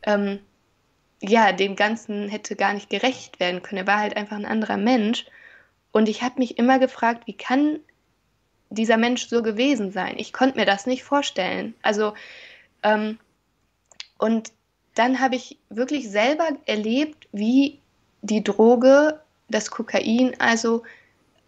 [0.03, 0.39] ähm,
[1.21, 3.79] ja dem Ganzen hätte gar nicht gerecht werden können.
[3.79, 5.25] Er war halt einfach ein anderer Mensch.
[5.91, 7.79] Und ich habe mich immer gefragt, wie kann
[8.69, 10.15] dieser Mensch so gewesen sein?
[10.17, 11.75] Ich konnte mir das nicht vorstellen.
[11.81, 12.13] Also,
[12.83, 13.19] ähm,
[14.17, 14.51] und
[14.95, 17.79] dann habe ich wirklich selber erlebt, wie
[18.21, 19.19] die Droge
[19.54, 20.84] das Kokain also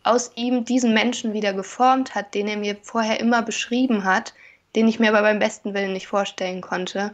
[0.04, 4.34] aus ihm diesen Menschen wieder geformt hat, den er mir vorher immer beschrieben hat,
[4.76, 7.14] den ich mir aber beim besten Willen nicht vorstellen konnte.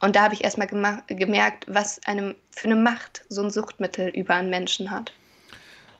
[0.00, 0.68] Und da habe ich erstmal
[1.08, 5.12] gemerkt, was einem für eine Macht so ein Suchtmittel über einen Menschen hat.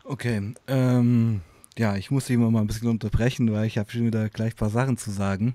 [0.04, 1.42] Okay, ähm,
[1.78, 4.56] ja, ich muss dich mal ein bisschen unterbrechen, weil ich habe schon wieder gleich ein
[4.56, 5.54] paar Sachen zu sagen.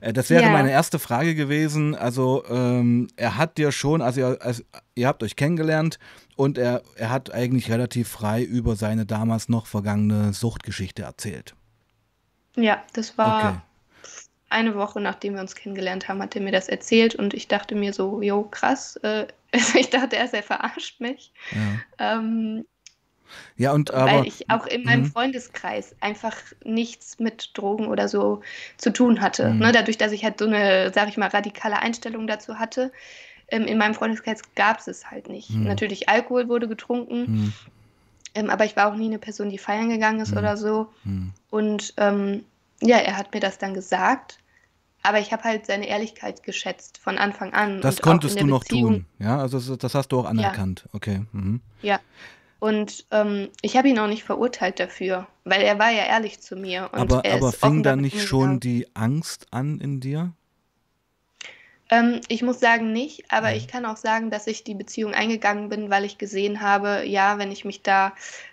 [0.00, 0.50] Äh, das wäre ja.
[0.50, 1.94] meine erste Frage gewesen.
[1.94, 4.62] Also, ähm, er hat dir schon, also ihr, also
[4.94, 5.98] ihr, habt euch kennengelernt
[6.36, 11.54] und er, er hat eigentlich relativ frei über seine damals noch vergangene Suchtgeschichte erzählt.
[12.56, 13.58] Ja, das war okay.
[14.48, 17.74] eine Woche, nachdem wir uns kennengelernt haben, hat er mir das erzählt und ich dachte
[17.74, 18.96] mir so, jo, krass.
[18.96, 21.32] Äh, ich dachte erst, er verarscht mich.
[21.98, 22.16] Ja.
[22.18, 22.64] Ähm,
[23.56, 24.12] Ja, und aber.
[24.12, 25.12] Weil ich auch in meinem mhm.
[25.12, 28.42] Freundeskreis einfach nichts mit Drogen oder so
[28.76, 29.50] zu tun hatte.
[29.50, 29.58] Mhm.
[29.58, 32.92] Ne, dadurch, dass ich halt so eine, sag ich mal, radikale Einstellung dazu hatte,
[33.48, 35.50] ähm, in meinem Freundeskreis gab es es halt nicht.
[35.50, 35.64] Mhm.
[35.64, 37.52] Natürlich Alkohol wurde getrunken,
[38.34, 40.38] ähm, aber ich war auch nie eine Person, die feiern gegangen ist mhm.
[40.38, 40.88] oder so.
[41.04, 41.32] Mhm.
[41.50, 42.44] Und ähm,
[42.80, 44.38] ja, er hat mir das dann gesagt.
[45.02, 47.80] Aber ich habe halt seine Ehrlichkeit geschätzt von Anfang an.
[47.80, 48.92] Das konntest du noch Beziehung.
[48.92, 49.38] tun, ja?
[49.38, 50.94] Also das hast du auch anerkannt, ja.
[50.94, 51.22] okay.
[51.32, 51.60] Mhm.
[51.80, 52.00] Ja.
[52.60, 56.56] Und ähm, ich habe ihn auch nicht verurteilt dafür, weil er war ja ehrlich zu
[56.56, 56.92] mir.
[56.92, 60.34] aber aber fing da nicht schon die Angst an in dir?
[61.90, 65.68] Ähm, ich muss sagen nicht, aber ich kann auch sagen, dass ich die Beziehung eingegangen
[65.68, 68.12] bin, weil ich gesehen habe, ja, wenn ich mich da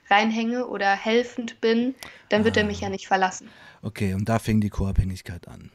[0.09, 1.93] reinhänge oder helfend bin,
[2.29, 2.61] dann wird ah.
[2.61, 3.49] er mich ja nicht verlassen.
[3.83, 5.69] Okay, und da fing die Co-Abhängigkeit an.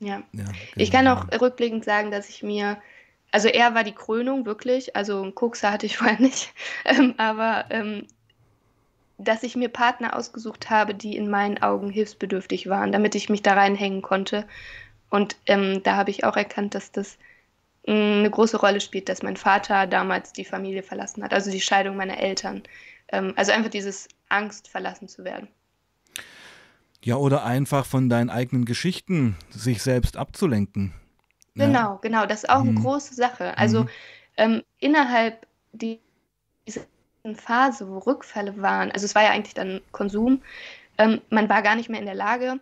[0.00, 0.22] Ja.
[0.32, 0.50] ja genau.
[0.76, 2.76] Ich kann auch rückblickend sagen, dass ich mir,
[3.30, 6.52] also er war die Krönung wirklich, also einen Kokser hatte ich vorher nicht,
[6.84, 8.06] ähm, aber ähm,
[9.18, 13.42] dass ich mir Partner ausgesucht habe, die in meinen Augen hilfsbedürftig waren, damit ich mich
[13.42, 14.46] da reinhängen konnte
[15.10, 17.18] und ähm, da habe ich auch erkannt, dass das
[17.86, 21.60] mm, eine große Rolle spielt, dass mein Vater damals die Familie verlassen hat, also die
[21.60, 22.62] Scheidung meiner Eltern.
[23.08, 25.48] Ähm, also einfach dieses Angst, verlassen zu werden.
[27.02, 30.92] Ja, oder einfach von deinen eigenen Geschichten sich selbst abzulenken.
[31.58, 31.98] Genau, ja.
[32.00, 32.70] genau, das ist auch mhm.
[32.70, 33.56] eine große Sache.
[33.58, 33.88] Also mhm.
[34.36, 36.00] ähm, innerhalb dieser
[37.34, 40.42] Phase, wo Rückfälle waren, also es war ja eigentlich dann Konsum,
[40.96, 42.60] ähm, man war gar nicht mehr in der Lage,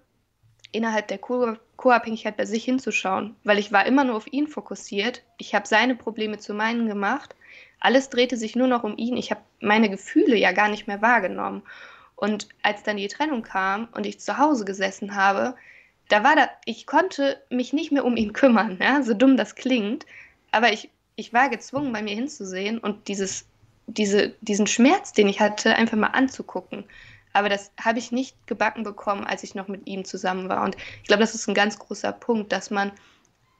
[0.72, 5.22] innerhalb der Co-Abhängigkeit bei sich hinzuschauen, weil ich war immer nur auf ihn fokussiert.
[5.38, 7.34] Ich habe seine Probleme zu meinen gemacht.
[7.80, 9.16] Alles drehte sich nur noch um ihn.
[9.16, 11.62] Ich habe meine Gefühle ja gar nicht mehr wahrgenommen.
[12.14, 15.54] Und als dann die Trennung kam und ich zu Hause gesessen habe,
[16.08, 19.02] da war da, ich konnte mich nicht mehr um ihn kümmern, ja?
[19.02, 20.06] so dumm das klingt,
[20.52, 23.46] aber ich, ich war gezwungen, bei mir hinzusehen und dieses,
[23.86, 26.84] diese, diesen Schmerz, den ich hatte, einfach mal anzugucken.
[27.32, 30.64] Aber das habe ich nicht gebacken bekommen, als ich noch mit ihm zusammen war.
[30.64, 32.92] Und ich glaube, das ist ein ganz großer Punkt, dass man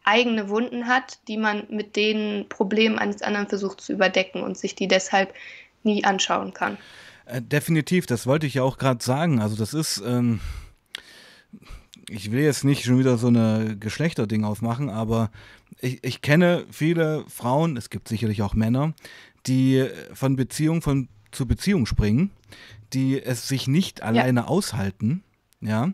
[0.04, 4.74] eigene Wunden hat, die man mit den Problemen eines anderen versucht zu überdecken und sich
[4.74, 5.34] die deshalb
[5.82, 6.78] nie anschauen kann.
[7.26, 9.40] Äh, definitiv, das wollte ich ja auch gerade sagen.
[9.40, 10.40] Also das ist, ähm,
[12.08, 15.30] ich will jetzt nicht schon wieder so eine Geschlechterding aufmachen, aber
[15.80, 18.94] ich, ich kenne viele Frauen, es gibt sicherlich auch Männer,
[19.46, 22.30] die von Beziehung von, zu Beziehung springen
[22.92, 24.46] die es sich nicht alleine ja.
[24.46, 25.22] aushalten,
[25.60, 25.92] ja,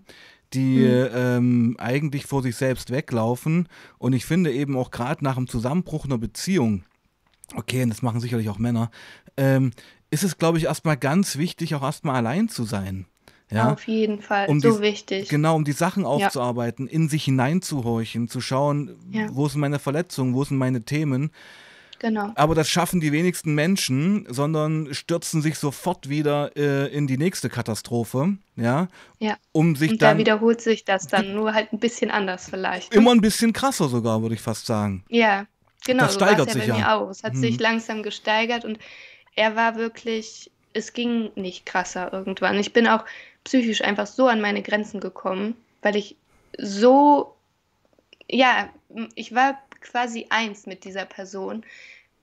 [0.53, 1.09] die mhm.
[1.15, 3.69] ähm, eigentlich vor sich selbst weglaufen.
[3.99, 6.85] Und ich finde eben auch gerade nach dem Zusammenbruch einer Beziehung,
[7.55, 8.91] okay, und das machen sicherlich auch Männer,
[9.37, 9.73] ähm,
[10.11, 13.07] ist es, glaube ich, erstmal ganz wichtig, auch erstmal allein zu sein.
[13.53, 15.29] Ja, Auf jeden Fall, um so die, wichtig.
[15.29, 16.93] Genau, um die Sachen aufzuarbeiten, ja.
[16.93, 19.29] in sich hineinzuhorchen, zu schauen, ja.
[19.33, 21.31] wo sind meine Verletzungen, wo sind meine Themen
[22.03, 22.33] Genau.
[22.35, 27.49] Aber das schaffen die wenigsten Menschen, sondern stürzen sich sofort wieder äh, in die nächste
[27.49, 28.89] Katastrophe, ja.
[29.21, 29.37] Ja.
[29.53, 30.17] Um sich Und dann.
[30.17, 32.93] da wiederholt sich das dann, nur halt ein bisschen anders vielleicht.
[32.93, 35.05] Immer ein bisschen krasser sogar, würde ich fast sagen.
[35.11, 35.47] Ja,
[35.87, 36.03] genau.
[36.03, 36.97] Das so steigert ja sich ja.
[36.97, 37.09] Auch.
[37.09, 37.41] Es hat hm.
[37.41, 38.81] sich langsam gesteigert und
[39.37, 42.59] er war wirklich, es ging nicht krasser irgendwann.
[42.59, 43.05] Ich bin auch
[43.45, 46.17] psychisch einfach so an meine Grenzen gekommen, weil ich
[46.59, 47.35] so,
[48.29, 48.69] ja,
[49.15, 51.65] ich war quasi eins mit dieser Person,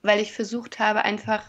[0.02, 1.44] weil ich versucht habe, einfach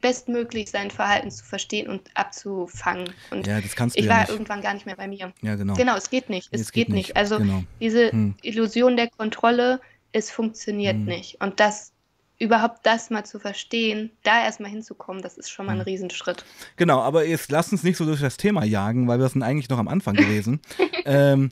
[0.00, 3.12] bestmöglich sein Verhalten zu verstehen und abzufangen.
[3.30, 4.30] Und ja, das kannst du ich ja war nicht.
[4.30, 5.32] irgendwann gar nicht mehr bei mir.
[5.42, 5.74] Ja, genau.
[5.74, 6.48] Genau, es geht nicht.
[6.52, 7.16] Es, es geht, geht nicht.
[7.16, 7.64] Also genau.
[7.80, 8.34] diese hm.
[8.42, 9.80] Illusion der Kontrolle,
[10.12, 11.04] es funktioniert hm.
[11.04, 11.40] nicht.
[11.42, 11.92] Und das
[12.40, 15.80] überhaupt das mal zu verstehen, da erstmal hinzukommen, das ist schon mal ein.
[15.82, 16.44] Riesenschritt.
[16.76, 19.68] Genau, aber jetzt lass uns nicht so durch das Thema jagen, weil wir sind eigentlich
[19.68, 20.60] noch am Anfang gewesen.
[21.04, 21.50] ähm,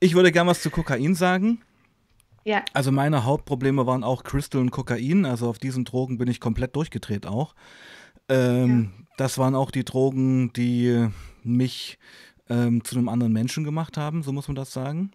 [0.00, 1.60] ich würde gerne was zu Kokain sagen.
[2.44, 2.64] Ja.
[2.72, 5.26] Also meine Hauptprobleme waren auch Crystal und Kokain.
[5.26, 7.54] Also auf diesen Drogen bin ich komplett durchgedreht auch.
[8.28, 9.04] Ähm, ja.
[9.16, 11.08] Das waren auch die Drogen, die
[11.42, 11.98] mich
[12.48, 15.10] ähm, zu einem anderen Menschen gemacht haben, so muss man das sagen.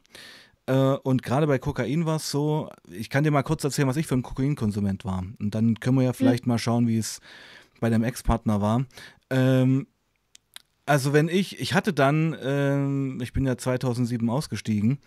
[0.65, 3.97] Äh, und gerade bei Kokain war es so, ich kann dir mal kurz erzählen, was
[3.97, 5.23] ich für ein Kokainkonsument war.
[5.39, 6.49] Und dann können wir ja vielleicht hm.
[6.49, 7.19] mal schauen, wie es
[7.79, 8.85] bei dem Ex-Partner war.
[9.29, 9.87] Ähm,
[10.85, 14.99] also wenn ich, ich hatte dann, ähm, ich bin ja 2007 ausgestiegen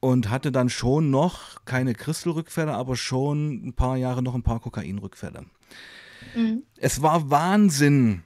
[0.00, 4.60] und hatte dann schon noch keine Crystal-Rückfälle, aber schon ein paar Jahre noch ein paar
[4.60, 5.46] Kokain-Rückfälle.
[6.34, 6.62] Mhm.
[6.76, 8.22] Es war Wahnsinn.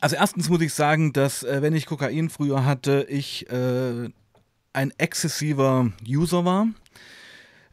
[0.00, 4.10] Also erstens muss ich sagen, dass äh, wenn ich Kokain früher hatte, ich äh,
[4.72, 6.68] ein exzessiver User war.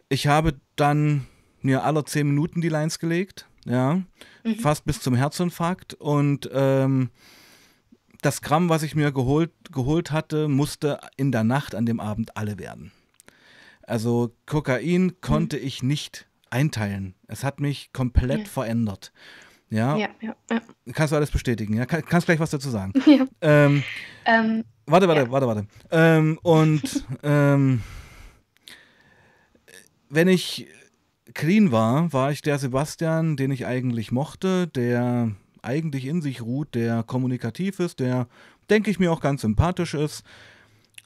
[0.09, 1.27] Ich habe dann
[1.61, 4.01] mir alle zehn Minuten die Lines gelegt, ja,
[4.43, 4.55] mhm.
[4.61, 7.09] fast bis zum Herzinfarkt und ähm,
[8.21, 12.35] das Gramm, was ich mir geholt, geholt hatte, musste in der Nacht an dem Abend
[12.35, 12.91] alle werden.
[13.83, 15.63] Also Kokain konnte mhm.
[15.65, 17.15] ich nicht einteilen.
[17.27, 18.45] Es hat mich komplett ja.
[18.45, 19.11] verändert.
[19.69, 19.95] Ja?
[19.97, 20.61] Ja, ja, ja.
[20.93, 21.85] Kannst du alles bestätigen, ja?
[21.85, 22.93] Kann, kannst gleich was dazu sagen.
[23.05, 23.25] Ja.
[23.41, 23.83] Ähm,
[24.25, 25.31] Ähm, warte, warte, Ja.
[25.31, 25.67] warte, warte.
[25.91, 27.81] Ähm, und ähm,
[30.09, 30.67] wenn ich
[31.33, 36.73] clean war, war ich der Sebastian, den ich eigentlich mochte, der eigentlich in sich ruht,
[36.75, 38.27] der kommunikativ ist, der,
[38.69, 40.23] denke ich mir, auch ganz sympathisch ist.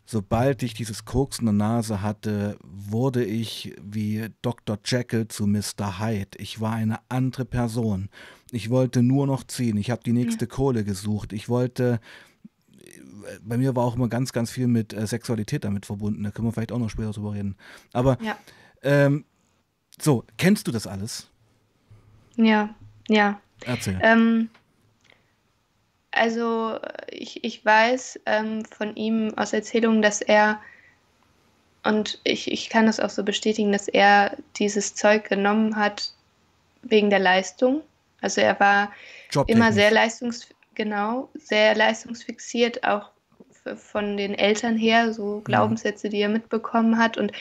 [0.06, 4.78] Sobald ich dieses Koks in der Nase hatte, wurde ich wie Dr.
[4.84, 6.00] Jekyll zu Mr.
[6.00, 6.38] Hyde.
[6.38, 8.10] Ich war eine andere Person.
[8.54, 9.78] Ich wollte nur noch ziehen.
[9.78, 11.34] Ich habe die nächste Kohle gesucht.
[11.34, 12.00] Ich wollte.
[13.42, 16.24] Bei mir war auch immer ganz, ganz viel mit äh, Sexualität damit verbunden.
[16.24, 17.56] Da können wir vielleicht auch noch später drüber reden.
[17.94, 18.38] Aber ja,
[18.84, 19.26] ähm,
[20.00, 21.30] so, kennst du das alles?
[22.36, 22.76] ja,
[23.08, 23.40] ja.
[23.66, 24.00] Erzähl.
[24.04, 24.50] Ähm,
[26.12, 26.78] also
[27.10, 30.60] ich, ich weiß ähm, von ihm aus Erzählungen, dass er,
[31.84, 36.14] und ich, ich kann das auch so bestätigen, dass er dieses Zeug genommen hat
[36.84, 37.82] wegen der Leistung.
[38.24, 38.92] Also er war
[39.48, 43.10] immer sehr leistungs genau, sehr leistungsfixiert, auch
[43.78, 47.18] von den Eltern her, so Glaubenssätze, die er mitbekommen hat.
[47.18, 47.32] Und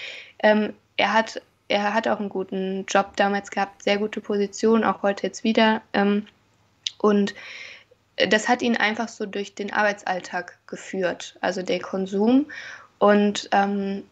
[0.42, 5.02] ähm, er hat, er hat auch einen guten Job damals gehabt, sehr gute Position, auch
[5.02, 5.82] heute jetzt wieder.
[5.92, 6.26] Ähm,
[6.98, 7.34] und
[8.16, 12.46] das hat ihn einfach so durch den Arbeitsalltag geführt, also der Konsum.
[12.98, 14.04] Und ähm,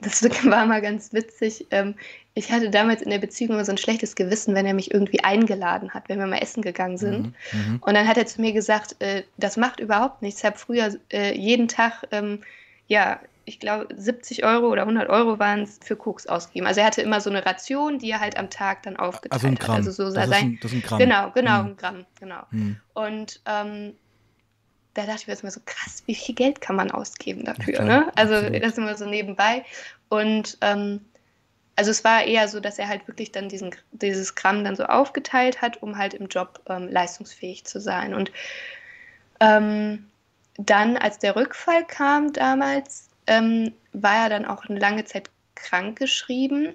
[0.00, 1.66] das war mal ganz witzig.
[1.70, 1.94] Ähm,
[2.34, 5.24] ich hatte damals in der Beziehung immer so ein schlechtes Gewissen, wenn er mich irgendwie
[5.24, 7.34] eingeladen hat, wenn wir mal essen gegangen sind.
[7.52, 7.78] Mhm, mhm.
[7.80, 10.40] Und dann hat er zu mir gesagt, äh, das macht überhaupt nichts.
[10.40, 12.40] Ich habe früher äh, jeden Tag, ähm,
[12.86, 16.66] ja, ich glaube 70 Euro oder 100 Euro waren es für Koks ausgegeben.
[16.66, 19.46] Also er hatte immer so eine Ration, die er halt am Tag dann aufgeteilt Also
[19.46, 19.60] ein hat.
[19.60, 19.76] Gramm.
[19.76, 20.98] Also so das, ist sein, ein, das ist ein Gramm.
[20.98, 21.68] Genau, genau, Mhm.
[21.70, 22.42] ein Gramm, genau.
[22.50, 22.76] Mhm.
[22.92, 23.94] Und ähm,
[24.98, 27.82] da dachte ich mir jetzt mal so krass, wie viel Geld kann man ausgeben dafür,
[27.84, 28.10] ne?
[28.16, 28.64] Also absolut.
[28.64, 29.64] das immer so nebenbei.
[30.08, 31.04] Und ähm,
[31.76, 34.84] also es war eher so, dass er halt wirklich dann diesen, dieses Gramm dann so
[34.86, 38.12] aufgeteilt hat, um halt im Job ähm, leistungsfähig zu sein.
[38.12, 38.32] Und
[39.38, 40.08] ähm,
[40.56, 46.74] dann, als der Rückfall kam damals, ähm, war er dann auch eine lange Zeit krankgeschrieben,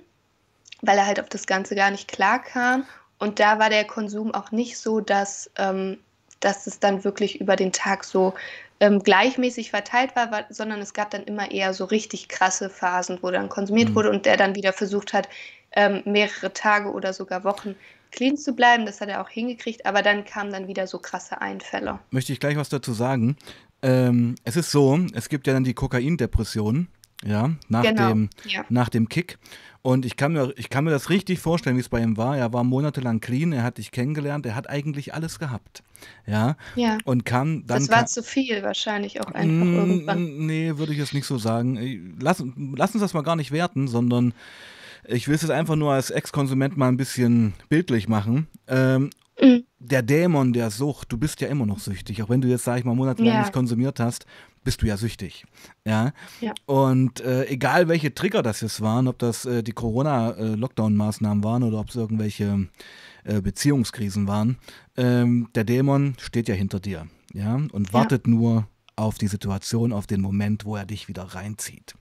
[0.81, 2.85] weil er halt auf das Ganze gar nicht klar kam.
[3.19, 5.97] Und da war der Konsum auch nicht so, dass, ähm,
[6.43, 8.33] dass es dann wirklich über den Tag so
[8.79, 13.19] ähm, gleichmäßig verteilt war, war, sondern es gab dann immer eher so richtig krasse Phasen,
[13.21, 13.95] wo dann konsumiert Mhm.
[13.95, 15.29] wurde und der dann wieder versucht hat,
[15.75, 17.75] ähm, mehrere Tage oder sogar Wochen
[18.11, 18.85] clean zu bleiben.
[18.85, 21.99] Das hat er auch hingekriegt, aber dann kamen dann wieder so krasse Einfälle.
[22.11, 23.37] Möchte ich gleich was dazu sagen.
[23.81, 26.87] Ähm, es ist so, es gibt ja dann die Kokaindepression,
[27.25, 28.65] ja, nach, Genau, dem, ja.
[28.69, 29.37] nach dem Kick.
[29.83, 32.37] Und ich kann, mir, ich kann mir das richtig vorstellen, wie es bei ihm war.
[32.37, 35.83] Er war monatelang clean, er hat dich kennengelernt, er hat eigentlich alles gehabt.
[36.25, 36.55] Ja.
[36.75, 36.97] Ja.
[37.03, 37.79] Und kann dann.
[37.79, 40.45] Das war zu viel wahrscheinlich auch einfach Mm, irgendwann.
[40.45, 42.15] Nee, würde ich jetzt nicht so sagen.
[42.21, 42.41] Lass,
[42.75, 44.33] lass uns das mal gar nicht werten, sondern
[45.05, 48.47] ich will es jetzt einfach nur als Ex-Konsument mal ein bisschen bildlich machen.
[48.67, 49.09] Ähm,
[49.41, 49.63] Mhm.
[49.79, 52.21] der Dämon der Sucht, du bist ja immer noch süchtig.
[52.21, 53.39] Auch wenn du jetzt, sag ich mal, monatelang Ja.
[53.41, 54.27] nicht konsumiert hast,
[54.63, 55.45] bist du ja süchtig.
[55.85, 56.13] Ja.
[56.41, 56.53] Ja.
[56.65, 61.79] Und äh, egal welche Trigger das jetzt waren, ob das äh, die Corona-Lockdown-Maßnahmen waren oder
[61.79, 62.67] ob es irgendwelche
[63.23, 64.57] äh, Beziehungskrisen waren,
[64.97, 67.07] ähm, der Dämon steht ja hinter dir.
[67.33, 67.55] Ja.
[67.55, 67.93] Und Ja.
[67.93, 71.95] wartet nur auf die Situation, auf den Moment, wo er dich wieder reinzieht.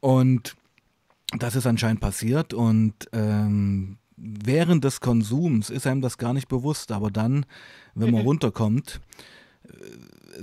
[0.00, 0.56] Und
[1.36, 6.92] das ist anscheinend passiert und ähm, während des Konsums ist einem das gar nicht bewusst,
[6.92, 7.46] aber dann,
[7.94, 8.26] wenn man Mhm.
[8.26, 9.00] runterkommt,
[9.64, 9.70] äh,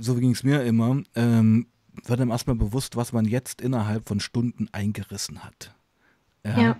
[0.00, 1.66] so ging es mir immer, ähm,
[2.04, 5.74] wird einem erstmal bewusst, was man jetzt innerhalb von Stunden eingerissen hat.
[6.44, 6.76] Ja.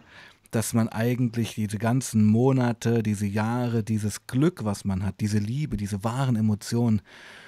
[0.51, 5.77] Dass man eigentlich diese ganzen Monate, diese Jahre, dieses Glück, was man hat, diese Liebe,
[5.77, 7.03] diese wahren Emotionen,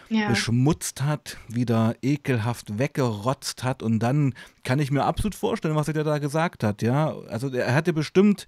[0.08, 0.28] Ja.
[0.28, 5.94] beschmutzt hat, wieder ekelhaft weggerotzt hat und dann kann ich mir absolut vorstellen, was er
[5.94, 7.14] dir da gesagt hat, ja.
[7.30, 8.46] Also er hatte bestimmt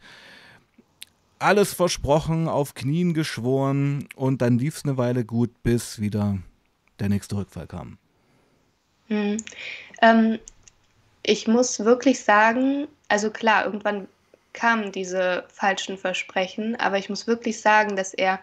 [1.39, 6.39] alles versprochen, auf Knien geschworen und dann lief es eine Weile gut, bis wieder
[6.99, 7.99] der nächste Rückfall kam.
[9.09, 9.37] Mhm.
[10.03, 10.39] Ähm,
[11.23, 14.09] ich muss wirklich sagen, also klar, irgendwann
[14.53, 18.41] kamen diese falschen Versprechen, aber ich muss wirklich sagen, dass er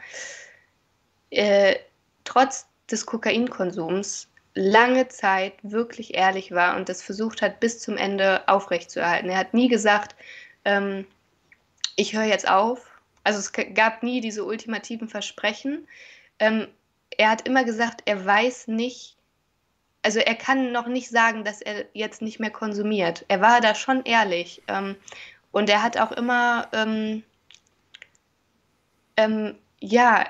[1.30, 1.76] äh,
[2.24, 8.48] trotz des Kokainkonsums lange Zeit wirklich ehrlich war und das versucht hat, bis zum Ende
[8.48, 9.30] aufrechtzuerhalten.
[9.30, 10.16] Er hat nie gesagt,
[10.66, 11.08] ähm,
[11.96, 12.88] ich höre jetzt auf.
[13.24, 15.88] Also es gab nie diese ultimativen Versprechen.
[16.40, 16.68] Ähm,
[17.18, 19.18] er hat immer gesagt, er weiß nicht,
[20.04, 23.26] also er kann noch nicht sagen, dass er jetzt nicht mehr konsumiert.
[23.28, 24.62] Er war da schon ehrlich.
[24.68, 24.96] Ähm,
[25.52, 27.24] und er hat auch immer, ähm,
[29.18, 30.26] ähm, ja,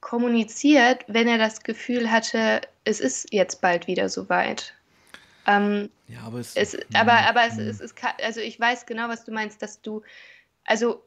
[0.00, 4.74] kommuniziert, wenn er das Gefühl hatte, es ist jetzt bald wieder soweit.
[5.46, 6.54] Ähm, Ja, aber es.
[6.54, 7.68] es, aber aber es, mhm.
[7.68, 10.02] es ist, ka- also ich weiß genau, was du meinst, dass du,
[10.64, 11.02] also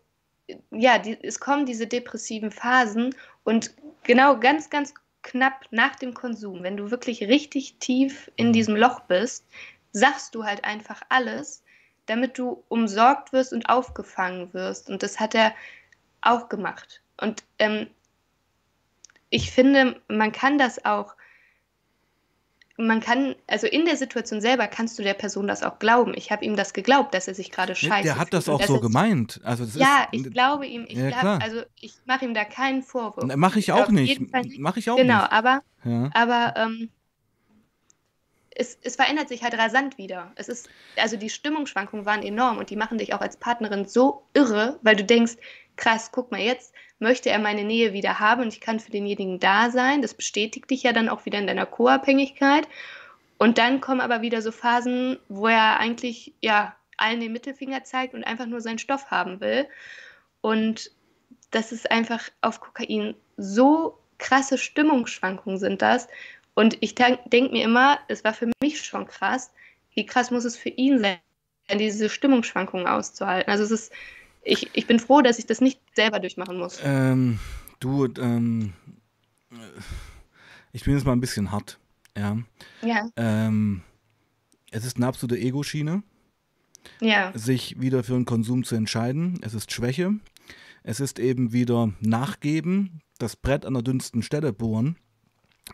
[0.72, 3.72] ja, die, es kommen diese depressiven Phasen und
[4.04, 8.54] genau ganz, ganz knapp nach dem Konsum, wenn du wirklich richtig tief in mhm.
[8.54, 9.46] diesem Loch bist,
[9.92, 11.64] sagst du halt einfach alles,
[12.06, 14.90] damit du umsorgt wirst und aufgefangen wirst.
[14.90, 15.54] Und das hat er
[16.22, 17.02] auch gemacht.
[17.18, 17.88] Und ähm,
[19.30, 21.16] ich finde, man kann das auch
[22.88, 26.14] man kann, also in der Situation selber kannst du der Person das auch glauben.
[26.16, 28.80] Ich habe ihm das geglaubt, dass er sich gerade scheiße Der hat das auch so
[28.80, 29.42] gemeint.
[29.44, 32.82] Also ja, ist, ich glaube ihm, ich ja, glaub, also ich mache ihm da keinen
[32.82, 33.36] Vorwurf.
[33.36, 34.22] Mache ich auch nicht.
[34.60, 35.32] Mache ich auch genau, nicht.
[35.32, 36.10] aber, ja.
[36.14, 36.90] aber ähm,
[38.56, 40.32] es, es, verändert sich halt rasant wieder.
[40.36, 44.24] Es ist, also die Stimmungsschwankungen waren enorm und die machen dich auch als Partnerin so
[44.34, 45.34] irre, weil du denkst,
[45.76, 49.40] krass, guck mal, jetzt möchte er meine Nähe wieder haben und ich kann für denjenigen
[49.40, 50.02] da sein.
[50.02, 52.68] Das bestätigt dich ja dann auch wieder in deiner Co-Abhängigkeit.
[53.38, 58.14] Und dann kommen aber wieder so Phasen, wo er eigentlich ja allen den Mittelfinger zeigt
[58.14, 59.66] und einfach nur seinen Stoff haben will.
[60.42, 60.92] Und
[61.52, 66.08] das ist einfach auf Kokain so krasse Stimmungsschwankungen sind das.
[66.54, 69.52] Und ich denke mir immer, es war für mich schon krass,
[69.94, 71.20] wie krass muss es für ihn sein,
[71.78, 73.50] diese Stimmungsschwankungen auszuhalten.
[73.50, 73.94] Also es ist
[74.50, 76.80] ich, ich bin froh, dass ich das nicht selber durchmachen muss.
[76.84, 77.40] Ähm,
[77.80, 78.74] du, ähm,
[80.72, 81.80] ich bin jetzt mal ein bisschen hart.
[82.18, 82.38] Ja.
[82.82, 83.10] Ja.
[83.16, 83.82] Ähm,
[84.72, 86.04] es ist eine absolute Ego-Schiene.
[87.00, 87.32] Ja.
[87.36, 89.40] Sich wieder für den Konsum zu entscheiden.
[89.42, 90.14] Es ist Schwäche.
[90.84, 94.96] Es ist eben wieder Nachgeben, das Brett an der dünnsten Stelle bohren.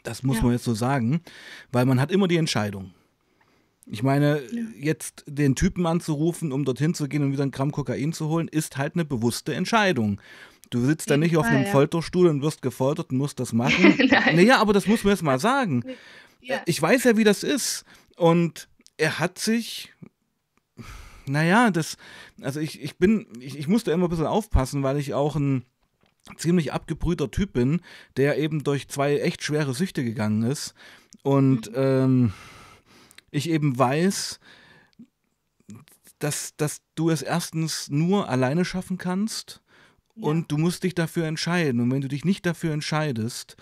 [0.03, 0.43] Das muss ja.
[0.43, 1.21] man jetzt so sagen,
[1.71, 2.93] weil man hat immer die Entscheidung.
[3.88, 4.63] Ich meine, ja.
[4.79, 8.47] jetzt den Typen anzurufen, um dorthin zu gehen und wieder ein Gramm Kokain zu holen,
[8.47, 10.19] ist halt eine bewusste Entscheidung.
[10.71, 11.71] Du sitzt da nicht auf einem ja.
[11.71, 13.95] Folterstuhl und wirst gefoltert und musst das machen.
[14.33, 15.83] Naja, aber das muss man jetzt mal sagen.
[16.41, 16.61] Ja.
[16.65, 17.86] Ich weiß ja, wie das ist.
[18.17, 18.67] Und
[18.97, 19.93] er hat sich,
[21.27, 21.97] naja, das,
[22.41, 25.63] also ich, ich bin, ich, ich musste immer ein bisschen aufpassen, weil ich auch ein
[26.38, 27.81] ziemlich abgebrühter Typ bin,
[28.17, 30.73] der eben durch zwei echt schwere Süchte gegangen ist.
[31.21, 31.75] Und, mhm.
[31.77, 32.33] ähm,
[33.36, 34.39] ich eben weiß,
[36.19, 39.61] dass, dass du es erstens nur alleine schaffen kannst
[40.15, 40.23] ja.
[40.23, 41.81] und du musst dich dafür entscheiden.
[41.81, 43.57] Und wenn du dich nicht dafür entscheidest,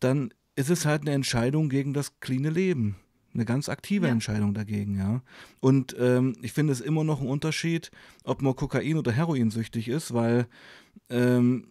[0.00, 2.96] dann ist es halt eine Entscheidung gegen das cleane Leben.
[3.34, 4.12] Eine ganz aktive ja.
[4.12, 5.22] Entscheidung dagegen, ja.
[5.60, 7.90] Und ähm, ich finde es immer noch ein Unterschied,
[8.24, 10.46] ob man Kokain- oder Heroinsüchtig ist, weil
[11.10, 11.68] ähm,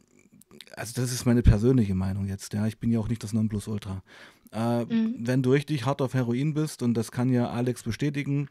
[0.76, 2.68] also das ist meine persönliche Meinung jetzt, ja.
[2.68, 4.04] Ich bin ja auch nicht das Nonplusultra.
[4.52, 5.16] Äh, mhm.
[5.20, 8.50] Wenn du richtig hart auf Heroin bist, und das kann ja Alex bestätigen,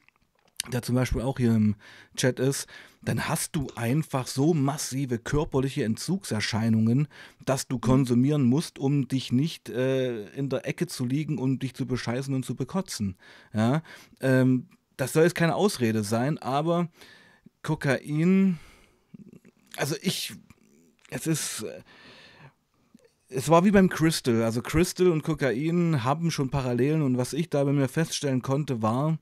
[0.72, 1.76] der zum Beispiel auch hier im
[2.16, 2.66] Chat ist,
[3.02, 7.08] dann hast du einfach so massive körperliche Entzugserscheinungen,
[7.44, 7.80] dass du mhm.
[7.80, 12.34] konsumieren musst, um dich nicht äh, in der Ecke zu liegen und dich zu bescheißen
[12.34, 13.16] und zu bekotzen.
[13.54, 13.82] Ja?
[14.20, 16.88] Ähm, das soll jetzt keine Ausrede sein, aber
[17.62, 18.58] Kokain,
[19.76, 20.34] also ich,
[21.10, 21.64] es ist,
[23.28, 24.42] es war wie beim Crystal.
[24.42, 28.82] Also Crystal und Kokain haben schon Parallelen und was ich da bei mir feststellen konnte,
[28.82, 29.18] war,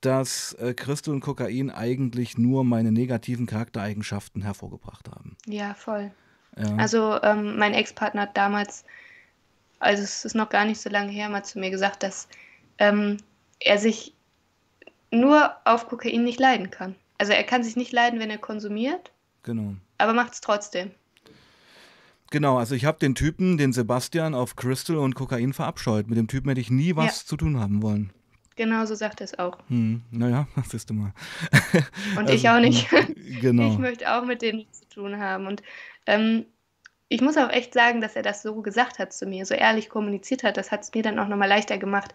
[0.00, 5.36] dass äh, Crystal und Kokain eigentlich nur meine negativen Charaktereigenschaften hervorgebracht haben.
[5.46, 6.10] Ja, voll.
[6.56, 6.76] Ja.
[6.76, 8.84] Also ähm, mein Ex-Partner hat damals,
[9.78, 12.28] also es ist noch gar nicht so lange her, mal zu mir gesagt, dass
[12.78, 13.18] ähm,
[13.60, 14.14] er sich
[15.10, 16.94] nur auf Kokain nicht leiden kann.
[17.18, 19.12] Also er kann sich nicht leiden, wenn er konsumiert.
[19.44, 19.74] Genau.
[19.98, 20.90] Aber macht es trotzdem.
[22.32, 26.08] Genau, also ich habe den Typen, den Sebastian, auf Crystal und Kokain verabscheut.
[26.08, 27.26] Mit dem Typen hätte ich nie was ja.
[27.26, 28.10] zu tun haben wollen.
[28.56, 29.58] Genau, so sagt er es auch.
[29.68, 31.12] Hm, naja, siehst du mal.
[32.16, 32.88] Und also, ich auch nicht.
[33.42, 33.70] Genau.
[33.70, 35.46] Ich möchte auch mit dem nichts zu tun haben.
[35.46, 35.62] Und
[36.06, 36.46] ähm,
[37.08, 39.90] ich muss auch echt sagen, dass er das so gesagt hat zu mir, so ehrlich
[39.90, 40.56] kommuniziert hat.
[40.56, 42.14] Das hat es mir dann auch nochmal leichter gemacht,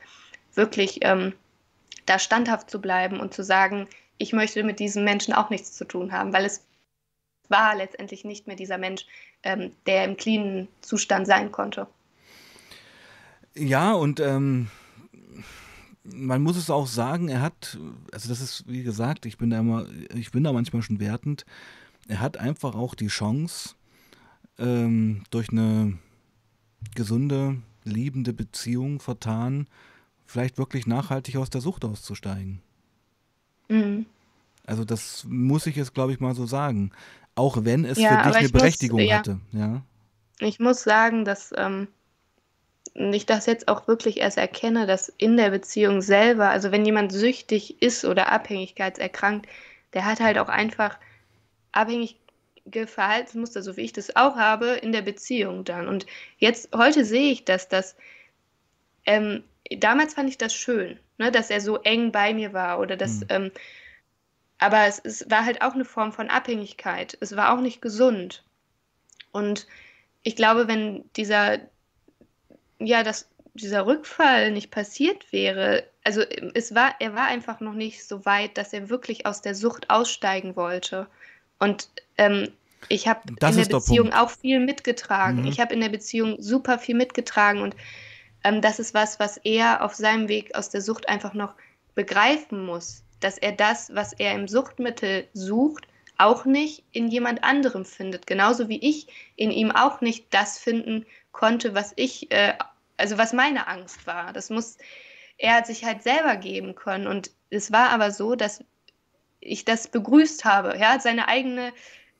[0.56, 1.34] wirklich ähm,
[2.08, 3.88] da standhaft zu bleiben und zu sagen,
[4.18, 6.66] ich möchte mit diesem Menschen auch nichts zu tun haben, weil es
[7.50, 9.06] war letztendlich nicht mehr dieser Mensch,
[9.44, 11.88] ähm, der im cleanen Zustand sein konnte.
[13.56, 14.68] Ja, und ähm,
[16.04, 17.78] man muss es auch sagen, er hat,
[18.12, 21.46] also das ist, wie gesagt, ich bin da immer, ich bin da manchmal schon wertend,
[22.08, 23.76] er hat einfach auch die Chance,
[24.60, 25.98] ähm, durch eine
[26.96, 29.68] gesunde, liebende Beziehung vertan,
[30.26, 32.62] vielleicht wirklich nachhaltig aus der Sucht auszusteigen.
[33.70, 34.06] Mhm.
[34.66, 36.92] Also das muss ich jetzt, glaube ich, mal so sagen.
[37.38, 39.18] Auch wenn es ja, für dich eine Berechtigung muss, ja.
[39.18, 39.40] hatte.
[39.52, 39.82] Ja.
[40.40, 41.88] Ich muss sagen, dass ähm,
[42.94, 47.12] ich das jetzt auch wirklich erst erkenne, dass in der Beziehung selber, also wenn jemand
[47.12, 49.48] süchtig ist oder abhängigkeitserkrankt,
[49.94, 50.98] der hat halt auch einfach
[51.74, 52.18] abhängige
[52.88, 55.88] Verhaltensmuster, so wie ich das auch habe, in der Beziehung dann.
[55.88, 56.08] Und
[56.40, 57.96] jetzt, heute sehe ich, dass das,
[59.06, 59.44] ähm,
[59.78, 63.20] damals fand ich das schön, ne, dass er so eng bei mir war oder dass,
[63.20, 63.26] mhm.
[63.30, 63.52] ähm,
[64.60, 67.18] aber es, es war halt auch eine Form von Abhängigkeit.
[67.22, 68.44] Es war auch nicht gesund.
[69.32, 69.68] Und
[70.24, 71.60] ich glaube, wenn dieser,
[72.80, 76.22] ja, das, dieser Rückfall nicht passiert wäre, also
[76.54, 79.90] es war, er war einfach noch nicht so weit, dass er wirklich aus der Sucht
[79.90, 81.08] aussteigen wollte.
[81.60, 82.52] Und ähm,
[82.90, 85.42] ich habe in der Beziehung auch viel mitgetragen.
[85.42, 85.48] Mhm.
[85.48, 87.76] Ich habe in der Beziehung super viel mitgetragen und
[88.44, 91.54] ähm, das ist was, was er auf seinem Weg aus der Sucht einfach noch
[91.96, 95.88] begreifen muss, dass er das, was er im Suchtmittel sucht,
[96.18, 98.28] auch nicht in jemand anderem findet.
[98.28, 102.54] Genauso wie ich in ihm auch nicht das finden konnte, was ich, äh,
[102.98, 104.34] also was meine Angst war.
[104.34, 104.78] Das muss,
[105.38, 107.08] er hat sich halt selber geben können.
[107.08, 108.64] Und es war aber so, dass
[109.40, 110.78] ich das begrüßt habe.
[110.80, 111.72] Ja, seine eigene,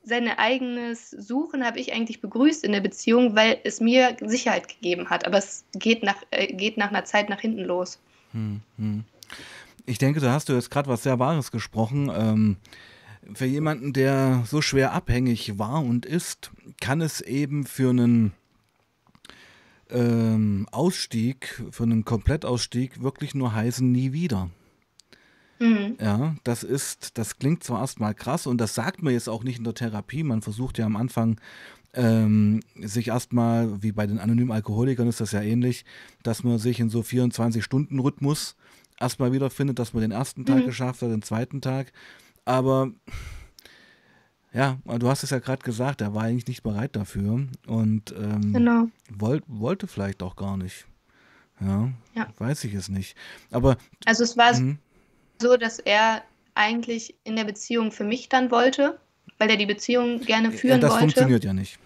[0.04, 5.10] sein eigenes Suchen habe ich eigentlich begrüßt in der Beziehung, weil es mir Sicherheit gegeben
[5.10, 5.26] hat.
[5.26, 7.98] Aber es geht nach, äh, geht nach einer Zeit nach hinten los.
[8.32, 9.04] Hm, hm.
[9.88, 12.10] Ich denke, da hast du jetzt gerade was sehr Wahres gesprochen.
[12.14, 12.56] Ähm,
[13.32, 18.32] für jemanden, der so schwer abhängig war und ist, kann es eben für einen
[19.88, 24.50] ähm, Ausstieg, für einen Komplettausstieg wirklich nur heißen, nie wieder.
[25.58, 25.96] Mhm.
[25.98, 29.56] Ja, das ist, das klingt zwar erstmal krass und das sagt man jetzt auch nicht
[29.56, 30.22] in der Therapie.
[30.22, 31.40] Man versucht ja am Anfang
[31.94, 35.86] ähm, sich erstmal, wie bei den anonymen Alkoholikern ist das ja ähnlich,
[36.22, 38.54] dass man sich in so 24-Stunden-Rhythmus
[39.00, 40.66] erstmal wiederfindet, dass man den ersten Tag mhm.
[40.66, 41.92] geschafft hat, den zweiten Tag.
[42.44, 42.90] Aber
[44.52, 48.52] ja, du hast es ja gerade gesagt, er war eigentlich nicht bereit dafür und ähm,
[48.52, 48.88] genau.
[49.10, 50.86] wollt, wollte vielleicht auch gar nicht.
[51.60, 53.16] Ja, ja, weiß ich es nicht.
[53.50, 54.76] Aber also es war mh
[55.40, 56.22] so, dass er
[56.54, 58.98] eigentlich in der Beziehung für mich dann wollte,
[59.38, 61.06] weil er die Beziehung gerne führen ja, das wollte.
[61.06, 61.78] Das funktioniert ja nicht.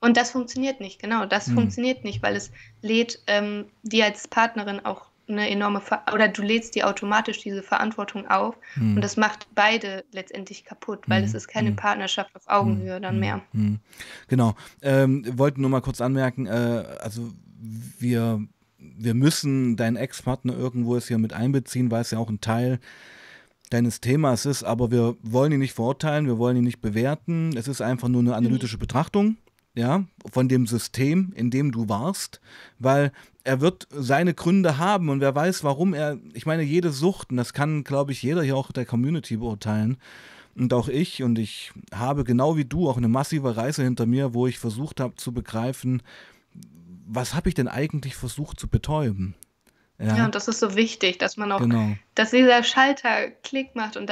[0.00, 1.26] Und das funktioniert nicht, genau.
[1.26, 1.54] Das hm.
[1.54, 6.42] funktioniert nicht, weil es lädt ähm, dir als Partnerin auch eine enorme, Ver oder du
[6.42, 8.96] lädst dir automatisch diese Verantwortung auf hm.
[8.96, 11.28] und das macht beide letztendlich kaputt, weil hm.
[11.28, 11.76] es ist keine hm.
[11.76, 13.02] Partnerschaft auf Augenhöhe hm.
[13.02, 13.20] dann hm.
[13.20, 13.40] mehr.
[14.28, 14.54] Genau.
[14.82, 17.32] Ähm, wollten nur mal kurz anmerken, äh, also
[17.98, 18.40] wir
[18.78, 22.80] wir müssen deinen Ex-Partner irgendwo es hier mit einbeziehen, weil es ja auch ein Teil
[23.70, 27.56] deines Themas ist, aber wir wollen ihn nicht verurteilen, wir wollen ihn nicht bewerten.
[27.56, 28.80] Es ist einfach nur eine analytische mhm.
[28.80, 29.36] Betrachtung,
[29.80, 32.40] ja, von dem System, in dem du warst,
[32.78, 33.12] weil
[33.44, 37.38] er wird seine Gründe haben und wer weiß, warum er, ich meine, jede Sucht, und
[37.38, 39.96] das kann, glaube ich, jeder hier auch der Community beurteilen,
[40.54, 44.34] und auch ich, und ich habe genau wie du auch eine massive Reise hinter mir,
[44.34, 46.02] wo ich versucht habe zu begreifen,
[47.06, 49.34] was habe ich denn eigentlich versucht zu betäuben?
[49.98, 50.16] Ja.
[50.16, 51.96] ja, und das ist so wichtig, dass man auch, genau.
[52.14, 54.10] dass dieser Schalter Klick macht und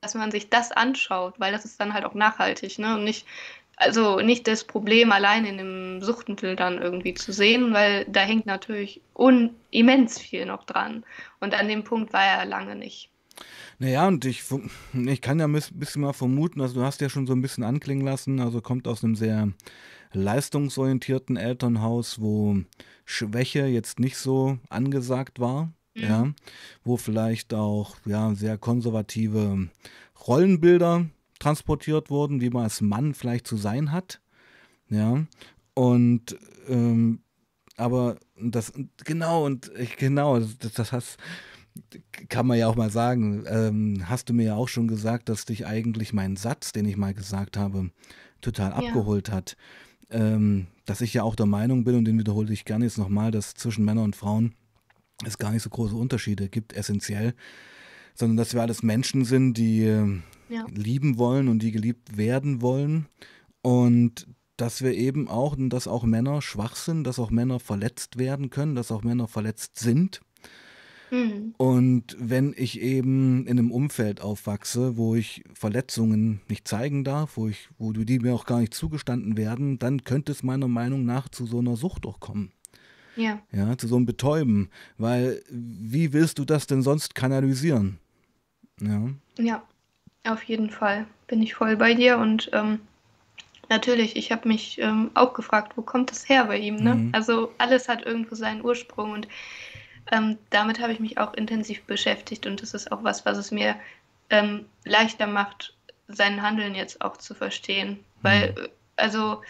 [0.00, 2.94] dass man sich das anschaut, weil das ist dann halt auch nachhaltig, ne?
[2.94, 3.26] Und nicht,
[3.78, 8.46] also nicht das Problem allein in dem Suchtmittel dann irgendwie zu sehen, weil da hängt
[8.46, 9.00] natürlich
[9.70, 11.04] immens viel noch dran.
[11.40, 13.10] Und an dem Punkt war er lange nicht.
[13.78, 14.42] Naja, und ich,
[14.92, 17.62] ich kann ja ein bisschen mal vermuten, also du hast ja schon so ein bisschen
[17.62, 19.52] anklingen lassen, also kommt aus einem sehr
[20.12, 22.56] leistungsorientierten Elternhaus, wo
[23.04, 26.02] Schwäche jetzt nicht so angesagt war, mhm.
[26.02, 26.32] ja,
[26.82, 29.68] wo vielleicht auch ja, sehr konservative
[30.26, 31.06] Rollenbilder
[31.38, 34.20] transportiert wurden, wie man als Mann vielleicht zu sein hat,
[34.88, 35.24] ja,
[35.74, 36.36] und
[36.68, 37.20] ähm,
[37.76, 38.72] aber das
[39.04, 41.18] genau und ich, genau das, das hast
[42.28, 45.44] kann man ja auch mal sagen, ähm, hast du mir ja auch schon gesagt, dass
[45.44, 47.90] dich eigentlich mein Satz, den ich mal gesagt habe,
[48.40, 48.76] total ja.
[48.76, 49.56] abgeholt hat
[50.10, 53.30] ähm, dass ich ja auch der Meinung bin, und den wiederhole ich gerne jetzt nochmal,
[53.30, 54.54] dass zwischen Männern und Frauen
[55.24, 57.34] es gar nicht so große Unterschiede gibt, essentiell,
[58.14, 59.84] sondern dass wir alles Menschen sind, die
[60.48, 60.66] ja.
[60.74, 63.06] lieben wollen und die geliebt werden wollen.
[63.62, 64.26] Und
[64.56, 68.74] dass wir eben auch, dass auch Männer schwach sind, dass auch Männer verletzt werden können,
[68.74, 70.20] dass auch Männer verletzt sind
[71.10, 71.54] Mhm.
[71.56, 77.48] Und wenn ich eben in einem Umfeld aufwachse, wo ich Verletzungen nicht zeigen darf, wo,
[77.48, 81.28] ich, wo die mir auch gar nicht zugestanden werden, dann könnte es meiner Meinung nach
[81.28, 82.52] zu so einer Sucht auch kommen.
[83.16, 83.42] Ja.
[83.52, 84.70] Ja, zu so einem Betäuben.
[84.96, 87.98] Weil wie willst du das denn sonst kanalisieren?
[88.80, 89.08] Ja.
[89.38, 89.64] Ja,
[90.24, 92.80] auf jeden Fall bin ich voll bei dir und ähm,
[93.68, 96.76] natürlich, ich habe mich ähm, auch gefragt, wo kommt das her bei ihm?
[96.76, 96.94] Ne?
[96.94, 97.10] Mhm.
[97.12, 99.28] Also alles hat irgendwo seinen Ursprung und
[100.10, 103.50] ähm, damit habe ich mich auch intensiv beschäftigt und das ist auch was, was es
[103.50, 103.76] mir
[104.30, 105.74] ähm, leichter macht,
[106.08, 108.02] sein Handeln jetzt auch zu verstehen.
[108.22, 108.68] Weil, mhm.
[108.96, 109.42] also,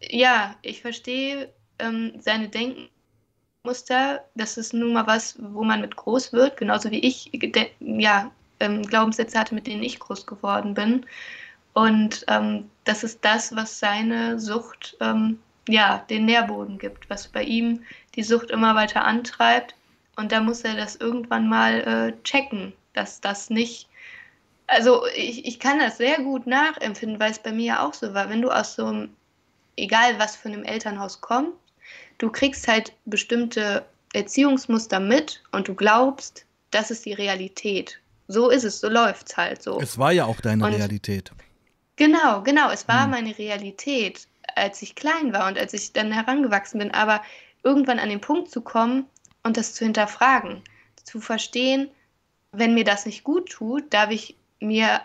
[0.00, 4.24] ja, ich verstehe ähm, seine Denkmuster.
[4.34, 7.30] Das ist nun mal was, wo man mit groß wird, genauso wie ich,
[7.80, 11.06] ja, ähm, Glaubenssätze hatte, mit denen ich groß geworden bin.
[11.72, 15.38] Und ähm, das ist das, was seine Sucht ähm,
[15.68, 17.82] ja, den Nährboden gibt, was bei ihm
[18.14, 19.74] die Sucht immer weiter antreibt.
[20.16, 23.88] Und da muss er das irgendwann mal äh, checken, dass das nicht
[24.66, 28.14] Also ich, ich kann das sehr gut nachempfinden, weil es bei mir ja auch so
[28.14, 28.28] war.
[28.30, 29.16] Wenn du aus so einem,
[29.76, 31.58] egal was für einem Elternhaus kommst,
[32.18, 33.84] du kriegst halt bestimmte
[34.14, 38.00] Erziehungsmuster mit und du glaubst, das ist die Realität.
[38.28, 39.80] So ist es, so läuft es halt so.
[39.80, 41.32] Es war ja auch deine und Realität.
[41.96, 43.10] Genau, genau, es war hm.
[43.10, 46.90] meine Realität, als ich klein war und als ich dann herangewachsen bin.
[46.92, 47.22] Aber
[47.62, 49.06] irgendwann an den Punkt zu kommen
[49.42, 50.62] und das zu hinterfragen,
[51.02, 51.90] zu verstehen,
[52.52, 55.00] wenn mir das nicht gut tut, darf ich mir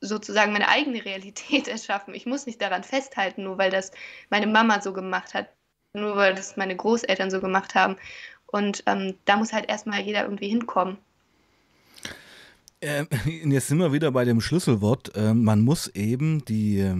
[0.00, 2.14] sozusagen meine eigene Realität erschaffen.
[2.14, 3.92] Ich muss nicht daran festhalten, nur weil das
[4.30, 5.48] meine Mama so gemacht hat,
[5.92, 7.96] nur weil das meine Großeltern so gemacht haben.
[8.46, 10.98] Und ähm, da muss halt erstmal jeder irgendwie hinkommen.
[12.84, 13.06] Äh,
[13.44, 15.16] jetzt sind wir wieder bei dem Schlüsselwort.
[15.16, 16.96] Äh, man muss eben die äh,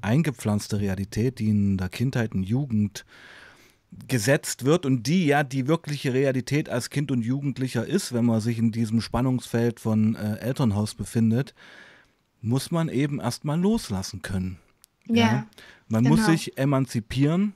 [0.00, 3.04] eingepflanzte Realität, die in der Kindheit und Jugend
[4.08, 8.40] gesetzt wird und die ja die wirkliche Realität als Kind und Jugendlicher ist, wenn man
[8.40, 11.54] sich in diesem Spannungsfeld von äh, Elternhaus befindet,
[12.40, 14.58] muss man eben erstmal loslassen können.
[15.06, 15.14] Ja.
[15.14, 15.46] ja?
[15.88, 16.16] Man genau.
[16.16, 17.52] muss sich emanzipieren,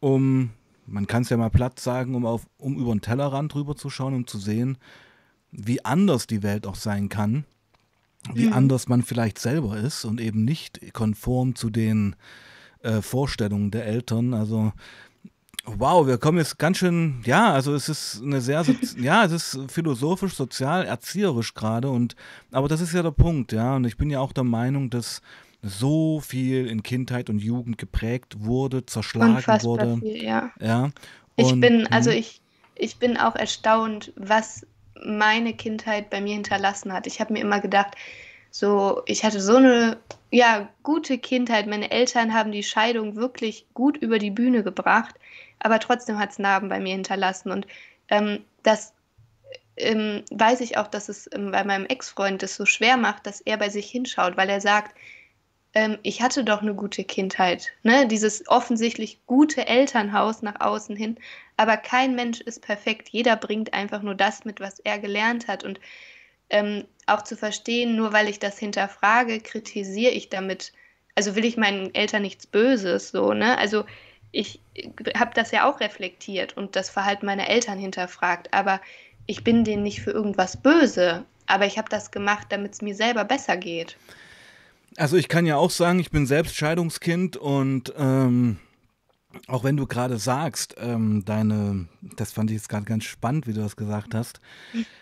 [0.00, 0.50] um,
[0.86, 3.88] man kann es ja mal platt sagen, um, auf, um über den Tellerrand drüber zu
[3.88, 4.78] schauen, um zu sehen,
[5.50, 7.44] wie anders die Welt auch sein kann,
[8.32, 8.52] wie mhm.
[8.52, 12.16] anders man vielleicht selber ist und eben nicht konform zu den
[12.82, 14.34] äh, Vorstellungen der Eltern.
[14.34, 14.72] Also
[15.68, 18.64] Wow, wir kommen jetzt ganz schön, ja, also es ist eine sehr,
[18.98, 22.14] ja, es ist philosophisch, sozial, erzieherisch gerade und,
[22.52, 25.22] aber das ist ja der Punkt, ja, und ich bin ja auch der Meinung, dass
[25.62, 29.98] so viel in Kindheit und Jugend geprägt wurde, zerschlagen Unfassbar wurde.
[29.98, 30.50] Viel, ja.
[30.60, 30.84] ja.
[30.84, 30.94] Und,
[31.36, 32.16] ich bin, also mhm.
[32.18, 32.40] ich,
[32.76, 34.64] ich bin auch erstaunt, was
[35.04, 37.06] meine Kindheit bei mir hinterlassen hat.
[37.06, 37.94] Ich habe mir immer gedacht,
[38.50, 39.98] so, ich hatte so eine
[40.30, 41.66] ja, gute Kindheit.
[41.66, 45.14] Meine Eltern haben die Scheidung wirklich gut über die Bühne gebracht
[45.58, 47.50] aber trotzdem hat es Narben bei mir hinterlassen.
[47.50, 47.66] Und
[48.08, 48.92] ähm, das
[49.76, 53.40] ähm, weiß ich auch, dass es ähm, bei meinem Ex-Freund es so schwer macht, dass
[53.40, 54.96] er bei sich hinschaut, weil er sagt,
[55.74, 57.72] ähm, ich hatte doch eine gute Kindheit.
[57.82, 58.06] Ne?
[58.06, 61.18] Dieses offensichtlich gute Elternhaus nach außen hin.
[61.56, 63.08] Aber kein Mensch ist perfekt.
[63.10, 65.64] Jeder bringt einfach nur das mit, was er gelernt hat.
[65.64, 65.80] Und
[66.50, 70.72] ähm, auch zu verstehen, nur weil ich das hinterfrage, kritisiere ich damit.
[71.14, 73.56] Also will ich meinen Eltern nichts Böses, so, ne?
[73.58, 73.84] Also
[74.32, 74.60] ich
[75.16, 78.80] habe das ja auch reflektiert und das Verhalten meiner Eltern hinterfragt, aber
[79.26, 82.94] ich bin denen nicht für irgendwas böse, aber ich habe das gemacht, damit es mir
[82.94, 83.96] selber besser geht.
[84.98, 88.58] Also ich kann ja auch sagen, ich bin selbst Scheidungskind und ähm,
[89.46, 93.52] auch wenn du gerade sagst, ähm, deine, das fand ich jetzt gerade ganz spannend, wie
[93.52, 94.40] du das gesagt hast,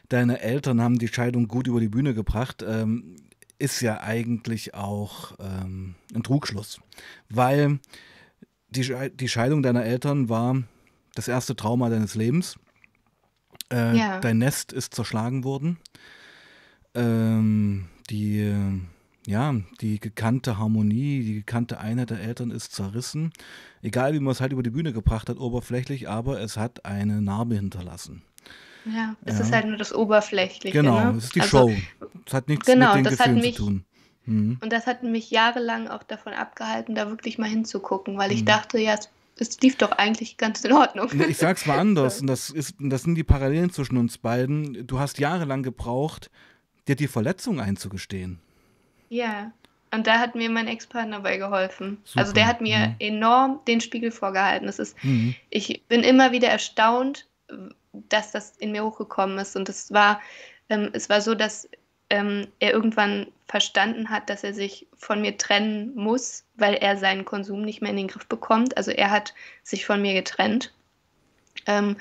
[0.09, 3.17] deine Eltern haben die Scheidung gut über die Bühne gebracht, ähm,
[3.59, 6.81] ist ja eigentlich auch ähm, ein Trugschluss,
[7.29, 7.79] weil
[8.69, 10.63] die, die Scheidung deiner Eltern war
[11.15, 12.59] das erste Trauma deines Lebens.
[13.73, 14.21] Äh, ja.
[14.21, 15.79] Dein Nest ist zerschlagen worden.
[16.95, 18.53] Ähm, die,
[19.27, 23.33] ja, die gekannte Harmonie, die gekannte Einheit der Eltern ist zerrissen.
[23.83, 27.23] Egal, wie man es halt über die Bühne gebracht hat, oberflächlich, aber es hat eine
[27.23, 28.23] Narbe hinterlassen.
[28.85, 29.45] Ja, es ja.
[29.45, 30.77] ist halt nur das Oberflächliche.
[30.77, 31.19] Genau, ne?
[31.19, 31.75] es ist die also, Show.
[32.27, 33.85] Es hat nichts genau, mit den Gefühlen mich, zu tun.
[34.27, 34.59] Mhm.
[34.61, 38.47] Und das hat mich jahrelang auch davon abgehalten, da wirklich mal hinzugucken, weil ich mhm.
[38.47, 38.99] dachte, ja,
[39.39, 41.09] es lief doch eigentlich ganz in Ordnung.
[41.29, 44.87] Ich sag's mal anders, und das, ist, das sind die Parallelen zwischen uns beiden.
[44.87, 46.31] Du hast jahrelang gebraucht,
[46.87, 48.41] dir die Verletzung einzugestehen.
[49.09, 49.53] Ja,
[49.95, 51.99] und da hat mir mein Ex-Partner bei geholfen.
[52.05, 52.21] Super.
[52.21, 52.95] Also der hat mir mhm.
[52.99, 54.67] enorm den Spiegel vorgehalten.
[54.67, 55.37] Das ist, mhm.
[55.51, 57.29] Ich bin immer wieder erstaunt,
[57.93, 59.55] dass das in mir hochgekommen ist.
[59.55, 60.21] Und es war,
[60.69, 61.69] ähm, es war so, dass
[62.11, 67.25] ähm, er irgendwann verstanden hat, dass er sich von mir trennen muss, weil er seinen
[67.25, 68.77] Konsum nicht mehr in den Griff bekommt.
[68.77, 69.33] Also er hat
[69.63, 70.73] sich von mir getrennt.
[71.67, 71.99] Ähm,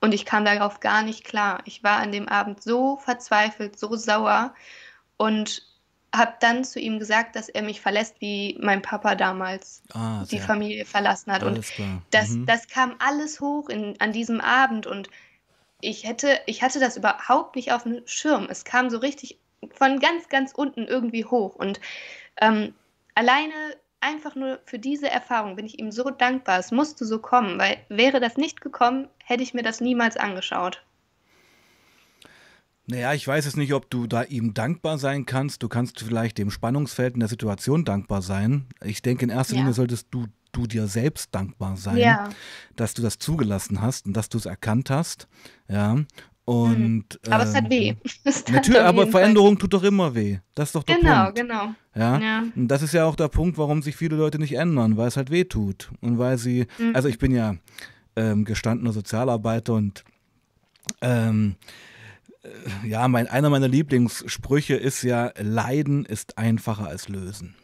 [0.00, 1.62] und ich kam darauf gar nicht klar.
[1.64, 4.54] Ich war an dem Abend so verzweifelt, so sauer
[5.16, 5.66] und
[6.16, 10.38] habe dann zu ihm gesagt, dass er mich verlässt, wie mein Papa damals ah, die
[10.38, 11.42] Familie verlassen hat.
[11.42, 11.58] und
[12.10, 12.46] das, mhm.
[12.46, 15.08] das kam alles hoch in, an diesem Abend und
[15.80, 18.46] ich hätte, ich hatte das überhaupt nicht auf dem Schirm.
[18.48, 19.38] Es kam so richtig
[19.72, 21.54] von ganz, ganz unten irgendwie hoch.
[21.54, 21.80] Und
[22.40, 22.74] ähm,
[23.14, 23.52] alleine
[24.00, 26.58] einfach nur für diese Erfahrung bin ich ihm so dankbar.
[26.58, 30.82] Es musste so kommen, weil wäre das nicht gekommen, hätte ich mir das niemals angeschaut.
[32.86, 35.62] Naja, ich weiß es nicht, ob du da ihm dankbar sein kannst.
[35.62, 38.66] Du kannst vielleicht dem Spannungsfeld in der Situation dankbar sein.
[38.84, 39.60] Ich denke, in erster ja.
[39.60, 42.28] Linie solltest du, du dir selbst dankbar sein, ja.
[42.76, 45.28] dass du das zugelassen hast und dass du es erkannt hast.
[45.66, 45.96] Ja.
[46.44, 47.32] Und, mhm.
[47.32, 47.88] aber ähm, es hat weh.
[47.88, 49.60] Ähm, es natürlich, aber Veränderung Fall.
[49.60, 50.40] tut doch immer weh.
[50.54, 51.38] Das ist doch der genau, Punkt.
[51.38, 51.74] Genau, genau.
[51.94, 52.18] Ja?
[52.18, 52.44] ja?
[52.54, 55.16] Und das ist ja auch der Punkt, warum sich viele Leute nicht ändern, weil es
[55.16, 55.90] halt weh tut.
[56.02, 56.94] Und weil sie, mhm.
[56.94, 57.56] also ich bin ja
[58.14, 60.04] ähm, gestandener Sozialarbeiter und
[61.00, 61.93] ähm, äh,
[62.86, 67.54] ja, mein, einer meiner Lieblingssprüche ist ja, Leiden ist einfacher als Lösen.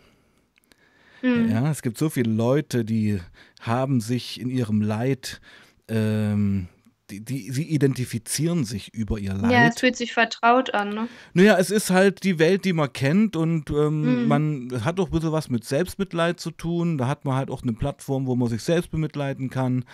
[1.23, 1.51] Mhm.
[1.51, 3.21] Ja, es gibt so viele Leute, die
[3.61, 5.41] haben sich in ihrem Leid
[5.89, 6.69] ähm,
[7.11, 9.51] die, die, sie identifizieren sich über ihr Leid.
[9.51, 11.09] Ja, es fühlt sich vertraut an, ne?
[11.35, 14.29] Naja, es ist halt die Welt, die man kennt und ähm, mhm.
[14.29, 16.99] man hat auch ein bisschen was mit Selbstmitleid zu tun.
[16.99, 19.85] Da hat man halt auch eine Plattform, wo man sich selbst bemitleiden kann.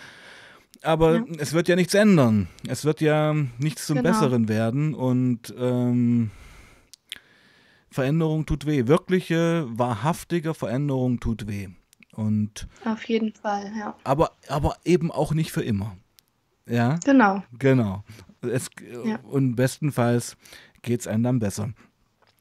[0.83, 1.25] Aber ja.
[1.39, 2.47] es wird ja nichts ändern.
[2.67, 4.09] Es wird ja nichts zum genau.
[4.09, 6.31] Besseren werden und ähm,
[7.89, 8.87] Veränderung tut weh.
[8.87, 11.69] Wirkliche, wahrhaftige Veränderung tut weh.
[12.13, 13.95] Und Auf jeden Fall, ja.
[14.03, 15.97] Aber, aber eben auch nicht für immer.
[16.67, 16.99] Ja.
[17.05, 17.43] Genau.
[17.57, 18.03] Genau.
[18.41, 18.69] Es,
[19.05, 19.19] ja.
[19.23, 20.37] Und bestenfalls
[20.81, 21.69] geht es einem dann besser.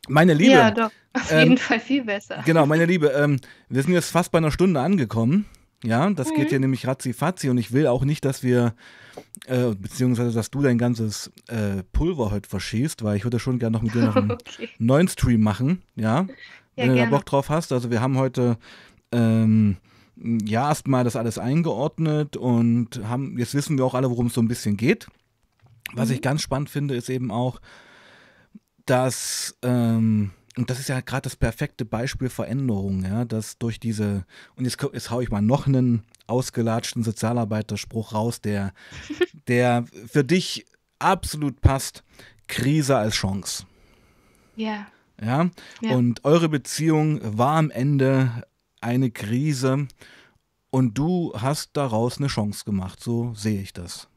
[0.08, 0.52] Meine Liebe.
[0.52, 0.90] Ja, doch.
[1.12, 2.42] Auf ähm, jeden Fall viel besser.
[2.44, 3.08] Genau, meine Liebe.
[3.08, 5.46] Ähm, wir sind jetzt fast bei einer Stunde angekommen.
[5.84, 6.34] Ja, das mhm.
[6.34, 8.74] geht hier nämlich ratzi-fatzi und ich will auch nicht, dass wir,
[9.46, 13.76] äh, beziehungsweise dass du dein ganzes äh, Pulver heute verschießt, weil ich würde schon gerne
[13.76, 14.68] noch mit dir noch einen okay.
[14.78, 16.26] neuen Stream machen, ja, ja
[16.76, 17.72] wenn du da Bock drauf hast.
[17.72, 18.58] Also wir haben heute
[19.12, 19.76] ähm,
[20.16, 24.40] ja, erstmal das alles eingeordnet und haben, jetzt wissen wir auch alle, worum es so
[24.40, 25.08] ein bisschen geht.
[25.92, 26.14] Was mhm.
[26.16, 27.60] ich ganz spannend finde, ist eben auch,
[28.86, 34.24] dass, ähm, und das ist ja gerade das perfekte Beispiel Veränderung, ja, dass durch diese,
[34.56, 38.72] und jetzt, jetzt haue ich mal noch einen ausgelatschten Sozialarbeiterspruch raus, der,
[39.48, 40.66] der für dich
[40.98, 42.04] absolut passt,
[42.48, 43.66] Krise als Chance.
[44.56, 44.86] Ja.
[45.20, 45.48] Ja,
[45.80, 45.94] ja.
[45.94, 48.44] und eure Beziehung war am Ende
[48.82, 49.88] eine Krise
[50.70, 53.02] und du hast daraus eine Chance gemacht.
[53.02, 54.08] So sehe ich das.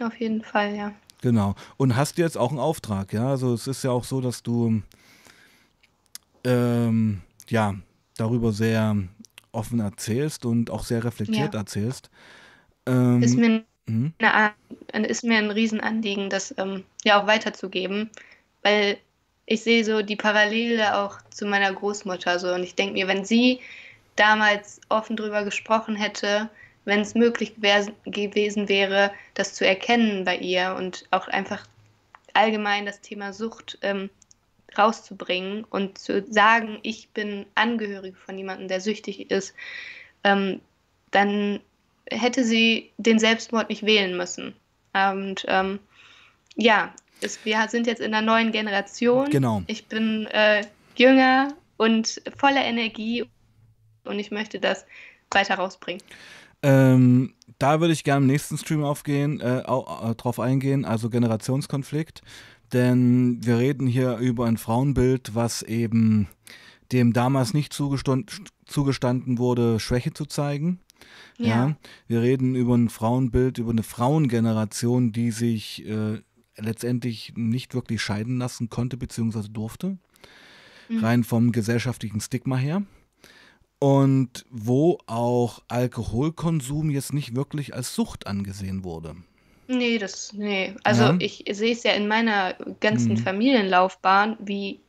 [0.00, 0.92] Auf jeden Fall, ja.
[1.20, 1.54] Genau.
[1.76, 3.28] Und hast jetzt auch einen Auftrag, ja?
[3.28, 4.82] Also es ist ja auch so, dass du
[6.44, 7.74] ähm, ja
[8.16, 8.96] darüber sehr
[9.52, 11.60] offen erzählst und auch sehr reflektiert ja.
[11.60, 12.10] erzählst.
[12.86, 14.12] Ähm, ist, mir mhm.
[14.18, 18.10] eine, ist mir ein Riesenanliegen, das ähm, ja auch weiterzugeben,
[18.62, 18.98] weil
[19.46, 23.24] ich sehe so die Parallele auch zu meiner Großmutter so und ich denke mir, wenn
[23.24, 23.60] sie
[24.16, 26.48] damals offen drüber gesprochen hätte,
[26.84, 27.54] wenn es möglich
[28.04, 31.66] gewesen wäre, das zu erkennen bei ihr und auch einfach
[32.34, 34.10] allgemein das Thema Sucht ähm,
[34.78, 39.54] rauszubringen und zu sagen, ich bin Angehörige von jemandem, der süchtig ist,
[40.24, 40.60] ähm,
[41.10, 41.60] dann
[42.10, 44.54] hätte sie den Selbstmord nicht wählen müssen.
[44.92, 45.78] Und ähm,
[46.56, 49.30] ja, ist, wir sind jetzt in einer neuen Generation.
[49.30, 49.62] Genau.
[49.66, 50.64] Ich bin äh,
[50.96, 53.24] jünger und voller Energie
[54.04, 54.84] und ich möchte das
[55.30, 56.02] weiter rausbringen.
[56.62, 62.22] Ähm, da würde ich gerne im nächsten Stream aufgehen, äh, äh, drauf eingehen, also Generationskonflikt.
[62.72, 66.28] Denn wir reden hier über ein Frauenbild, was eben
[66.90, 70.80] dem damals nicht zugestanden wurde, Schwäche zu zeigen.
[71.38, 71.46] Ja.
[71.46, 71.76] ja.
[72.06, 76.20] Wir reden über ein Frauenbild, über eine Frauengeneration, die sich äh,
[76.56, 79.48] letztendlich nicht wirklich scheiden lassen konnte bzw.
[79.50, 79.98] durfte.
[80.88, 80.98] Mhm.
[80.98, 82.82] Rein vom gesellschaftlichen Stigma her.
[83.78, 89.16] Und wo auch Alkoholkonsum jetzt nicht wirklich als Sucht angesehen wurde.
[89.68, 90.74] Nee, das, nee.
[90.84, 91.16] Also ja.
[91.18, 93.18] ich sehe es ja in meiner ganzen mhm.
[93.18, 94.80] Familienlaufbahn, wie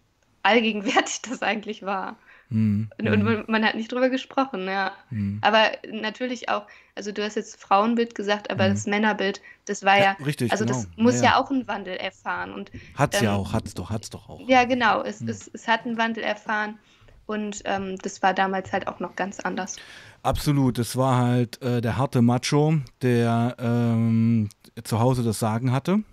[0.41, 2.17] allgegenwärtig das eigentlich war.
[2.49, 2.89] Mhm.
[2.99, 4.91] Und, und man, man, hat nicht drüber gesprochen, ja.
[5.09, 5.39] Mhm.
[5.41, 8.73] Aber natürlich auch, also du hast jetzt Frauenbild gesagt, aber mhm.
[8.73, 10.77] das Männerbild, das war ja, ja richtig, also genau.
[10.77, 11.37] das muss ja, ja.
[11.37, 12.53] auch einen Wandel erfahren.
[12.53, 14.47] Und, hat's ähm, ja auch, hat's doch, hat's doch auch.
[14.47, 15.29] Ja, genau, es, mhm.
[15.29, 16.77] es, es hat einen Wandel erfahren
[17.25, 19.77] und ähm, das war damals halt auch noch ganz anders.
[20.21, 24.49] Absolut, es war halt äh, der harte Macho, der ähm,
[24.83, 26.03] zu Hause das Sagen hatte.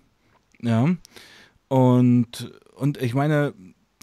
[0.61, 0.89] Ja.
[1.69, 3.55] Und, und ich meine,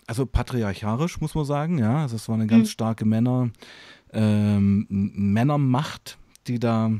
[0.07, 2.01] also patriarchalisch, muss man sagen, ja.
[2.01, 2.71] Also es war eine ganz mhm.
[2.71, 3.49] starke Männer,
[4.13, 6.91] ähm, Männermacht, die da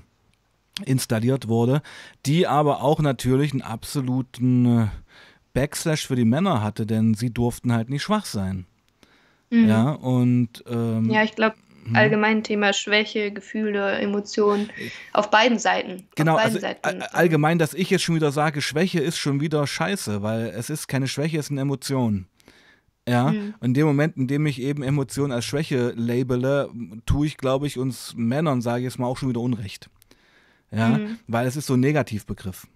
[0.86, 1.82] installiert wurde,
[2.26, 4.88] die aber auch natürlich einen absoluten äh,
[5.54, 8.66] Backslash für die Männer hatte, denn sie durften halt nicht schwach sein.
[9.50, 9.68] Mhm.
[9.68, 11.56] Ja, und ähm, ja, ich glaube,
[11.88, 11.96] hm.
[11.96, 14.70] allgemein Thema Schwäche, Gefühle, Emotionen
[15.14, 16.08] auf beiden Seiten.
[16.16, 17.02] Genau, beiden also Seiten.
[17.12, 20.88] allgemein, dass ich jetzt schon wieder sage, Schwäche ist schon wieder scheiße, weil es ist
[20.88, 22.28] keine Schwäche, es ist eine Emotion.
[23.08, 23.54] Ja, mhm.
[23.62, 26.70] in dem Moment, in dem ich eben Emotionen als Schwäche labele,
[27.06, 29.90] tue ich, glaube ich, uns Männern, sage ich jetzt mal, auch schon wieder Unrecht.
[30.72, 31.18] Ja, mhm.
[31.28, 32.68] weil es ist so ein Negativbegriff.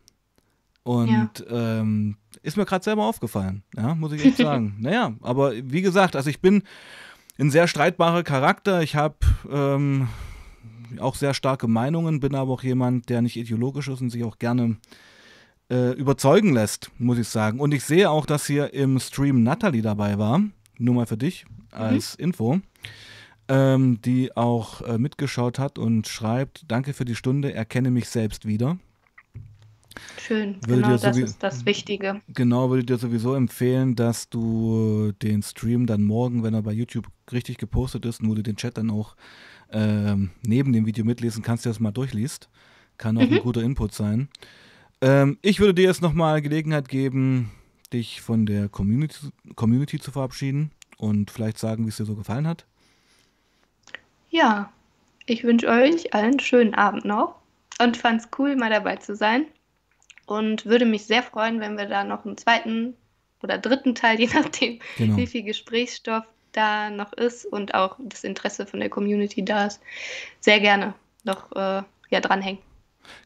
[0.84, 1.80] Und ja.
[1.80, 4.78] ähm, ist mir gerade selber aufgefallen, ja, muss ich echt sagen.
[4.80, 6.64] naja, aber wie gesagt, also ich bin
[7.42, 8.84] ein sehr streitbarer Charakter.
[8.84, 9.16] Ich habe
[9.52, 10.08] ähm,
[11.00, 14.38] auch sehr starke Meinungen, bin aber auch jemand, der nicht ideologisch ist und sich auch
[14.38, 14.78] gerne
[15.72, 17.60] äh, überzeugen lässt, muss ich sagen.
[17.60, 20.42] Und ich sehe auch, dass hier im Stream Natalie dabei war.
[20.78, 22.24] Nur mal für dich als mhm.
[22.24, 22.60] Info.
[23.48, 28.46] Ähm, die auch äh, mitgeschaut hat und schreibt: Danke für die Stunde, erkenne mich selbst
[28.46, 28.78] wieder.
[30.20, 32.22] Schön, würde genau das ist das Wichtige.
[32.30, 36.72] Genau, würde ich dir sowieso empfehlen, dass du den Stream dann morgen, wenn er bei
[36.72, 39.16] YouTube richtig gepostet ist, wo du den Chat dann auch
[39.72, 42.50] ähm, neben dem Video mitlesen kannst, dir das mal durchliest.
[42.98, 43.34] Kann auch mhm.
[43.34, 44.30] ein guter Input sein.
[45.02, 47.52] Ähm, ich würde dir jetzt nochmal Gelegenheit geben,
[47.92, 52.48] dich von der Community, Community zu verabschieden und vielleicht sagen, wie es dir so gefallen
[52.48, 52.66] hat.
[54.30, 54.72] Ja,
[55.26, 57.36] ich wünsche euch allen einen schönen Abend noch
[57.82, 59.46] und fand es cool, mal dabei zu sein.
[60.32, 62.94] Und würde mich sehr freuen, wenn wir da noch einen zweiten
[63.44, 65.18] oder dritten Teil, je nachdem, genau.
[65.18, 66.24] wie viel Gesprächsstoff
[66.54, 69.82] da noch ist und auch das Interesse von der Community da ist,
[70.40, 70.94] sehr gerne
[71.26, 72.62] noch äh, ja, dranhängen.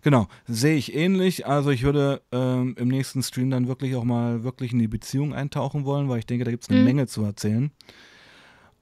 [0.01, 1.45] Genau, sehe ich ähnlich.
[1.45, 5.36] Also ich würde ähm, im nächsten Stream dann wirklich auch mal wirklich in die Beziehung
[5.36, 6.86] eintauchen wollen, weil ich denke, da gibt es eine mhm.
[6.86, 7.70] Menge zu erzählen.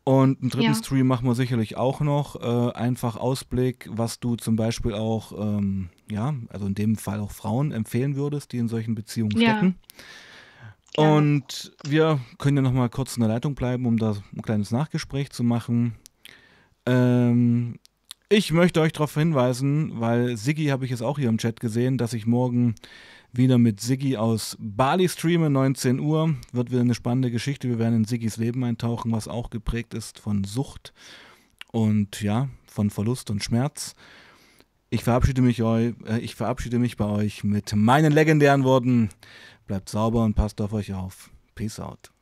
[0.05, 0.73] Und einen dritten ja.
[0.75, 2.35] Stream machen wir sicherlich auch noch.
[2.41, 7.31] Äh, einfach Ausblick, was du zum Beispiel auch, ähm, ja, also in dem Fall auch
[7.31, 9.51] Frauen empfehlen würdest, die in solchen Beziehungen ja.
[9.51, 9.75] stecken.
[10.95, 14.71] Und wir können ja noch mal kurz in der Leitung bleiben, um da ein kleines
[14.71, 15.95] Nachgespräch zu machen.
[16.85, 17.79] Ähm,
[18.29, 21.97] ich möchte euch darauf hinweisen, weil Siggi habe ich es auch hier im Chat gesehen,
[21.97, 22.75] dass ich morgen
[23.33, 26.35] wieder mit Siggi aus Bali streame, 19 Uhr.
[26.51, 27.67] Wird wieder eine spannende Geschichte.
[27.67, 30.93] Wir werden in Siggis Leben eintauchen, was auch geprägt ist von Sucht
[31.71, 33.95] und ja, von Verlust und Schmerz.
[34.91, 39.09] Ich verabschiede mich, eu, äh, ich verabschiede mich bei euch mit meinen legendären Worten.
[39.65, 41.31] Bleibt sauber und passt auf euch auf.
[41.55, 42.12] Peace out.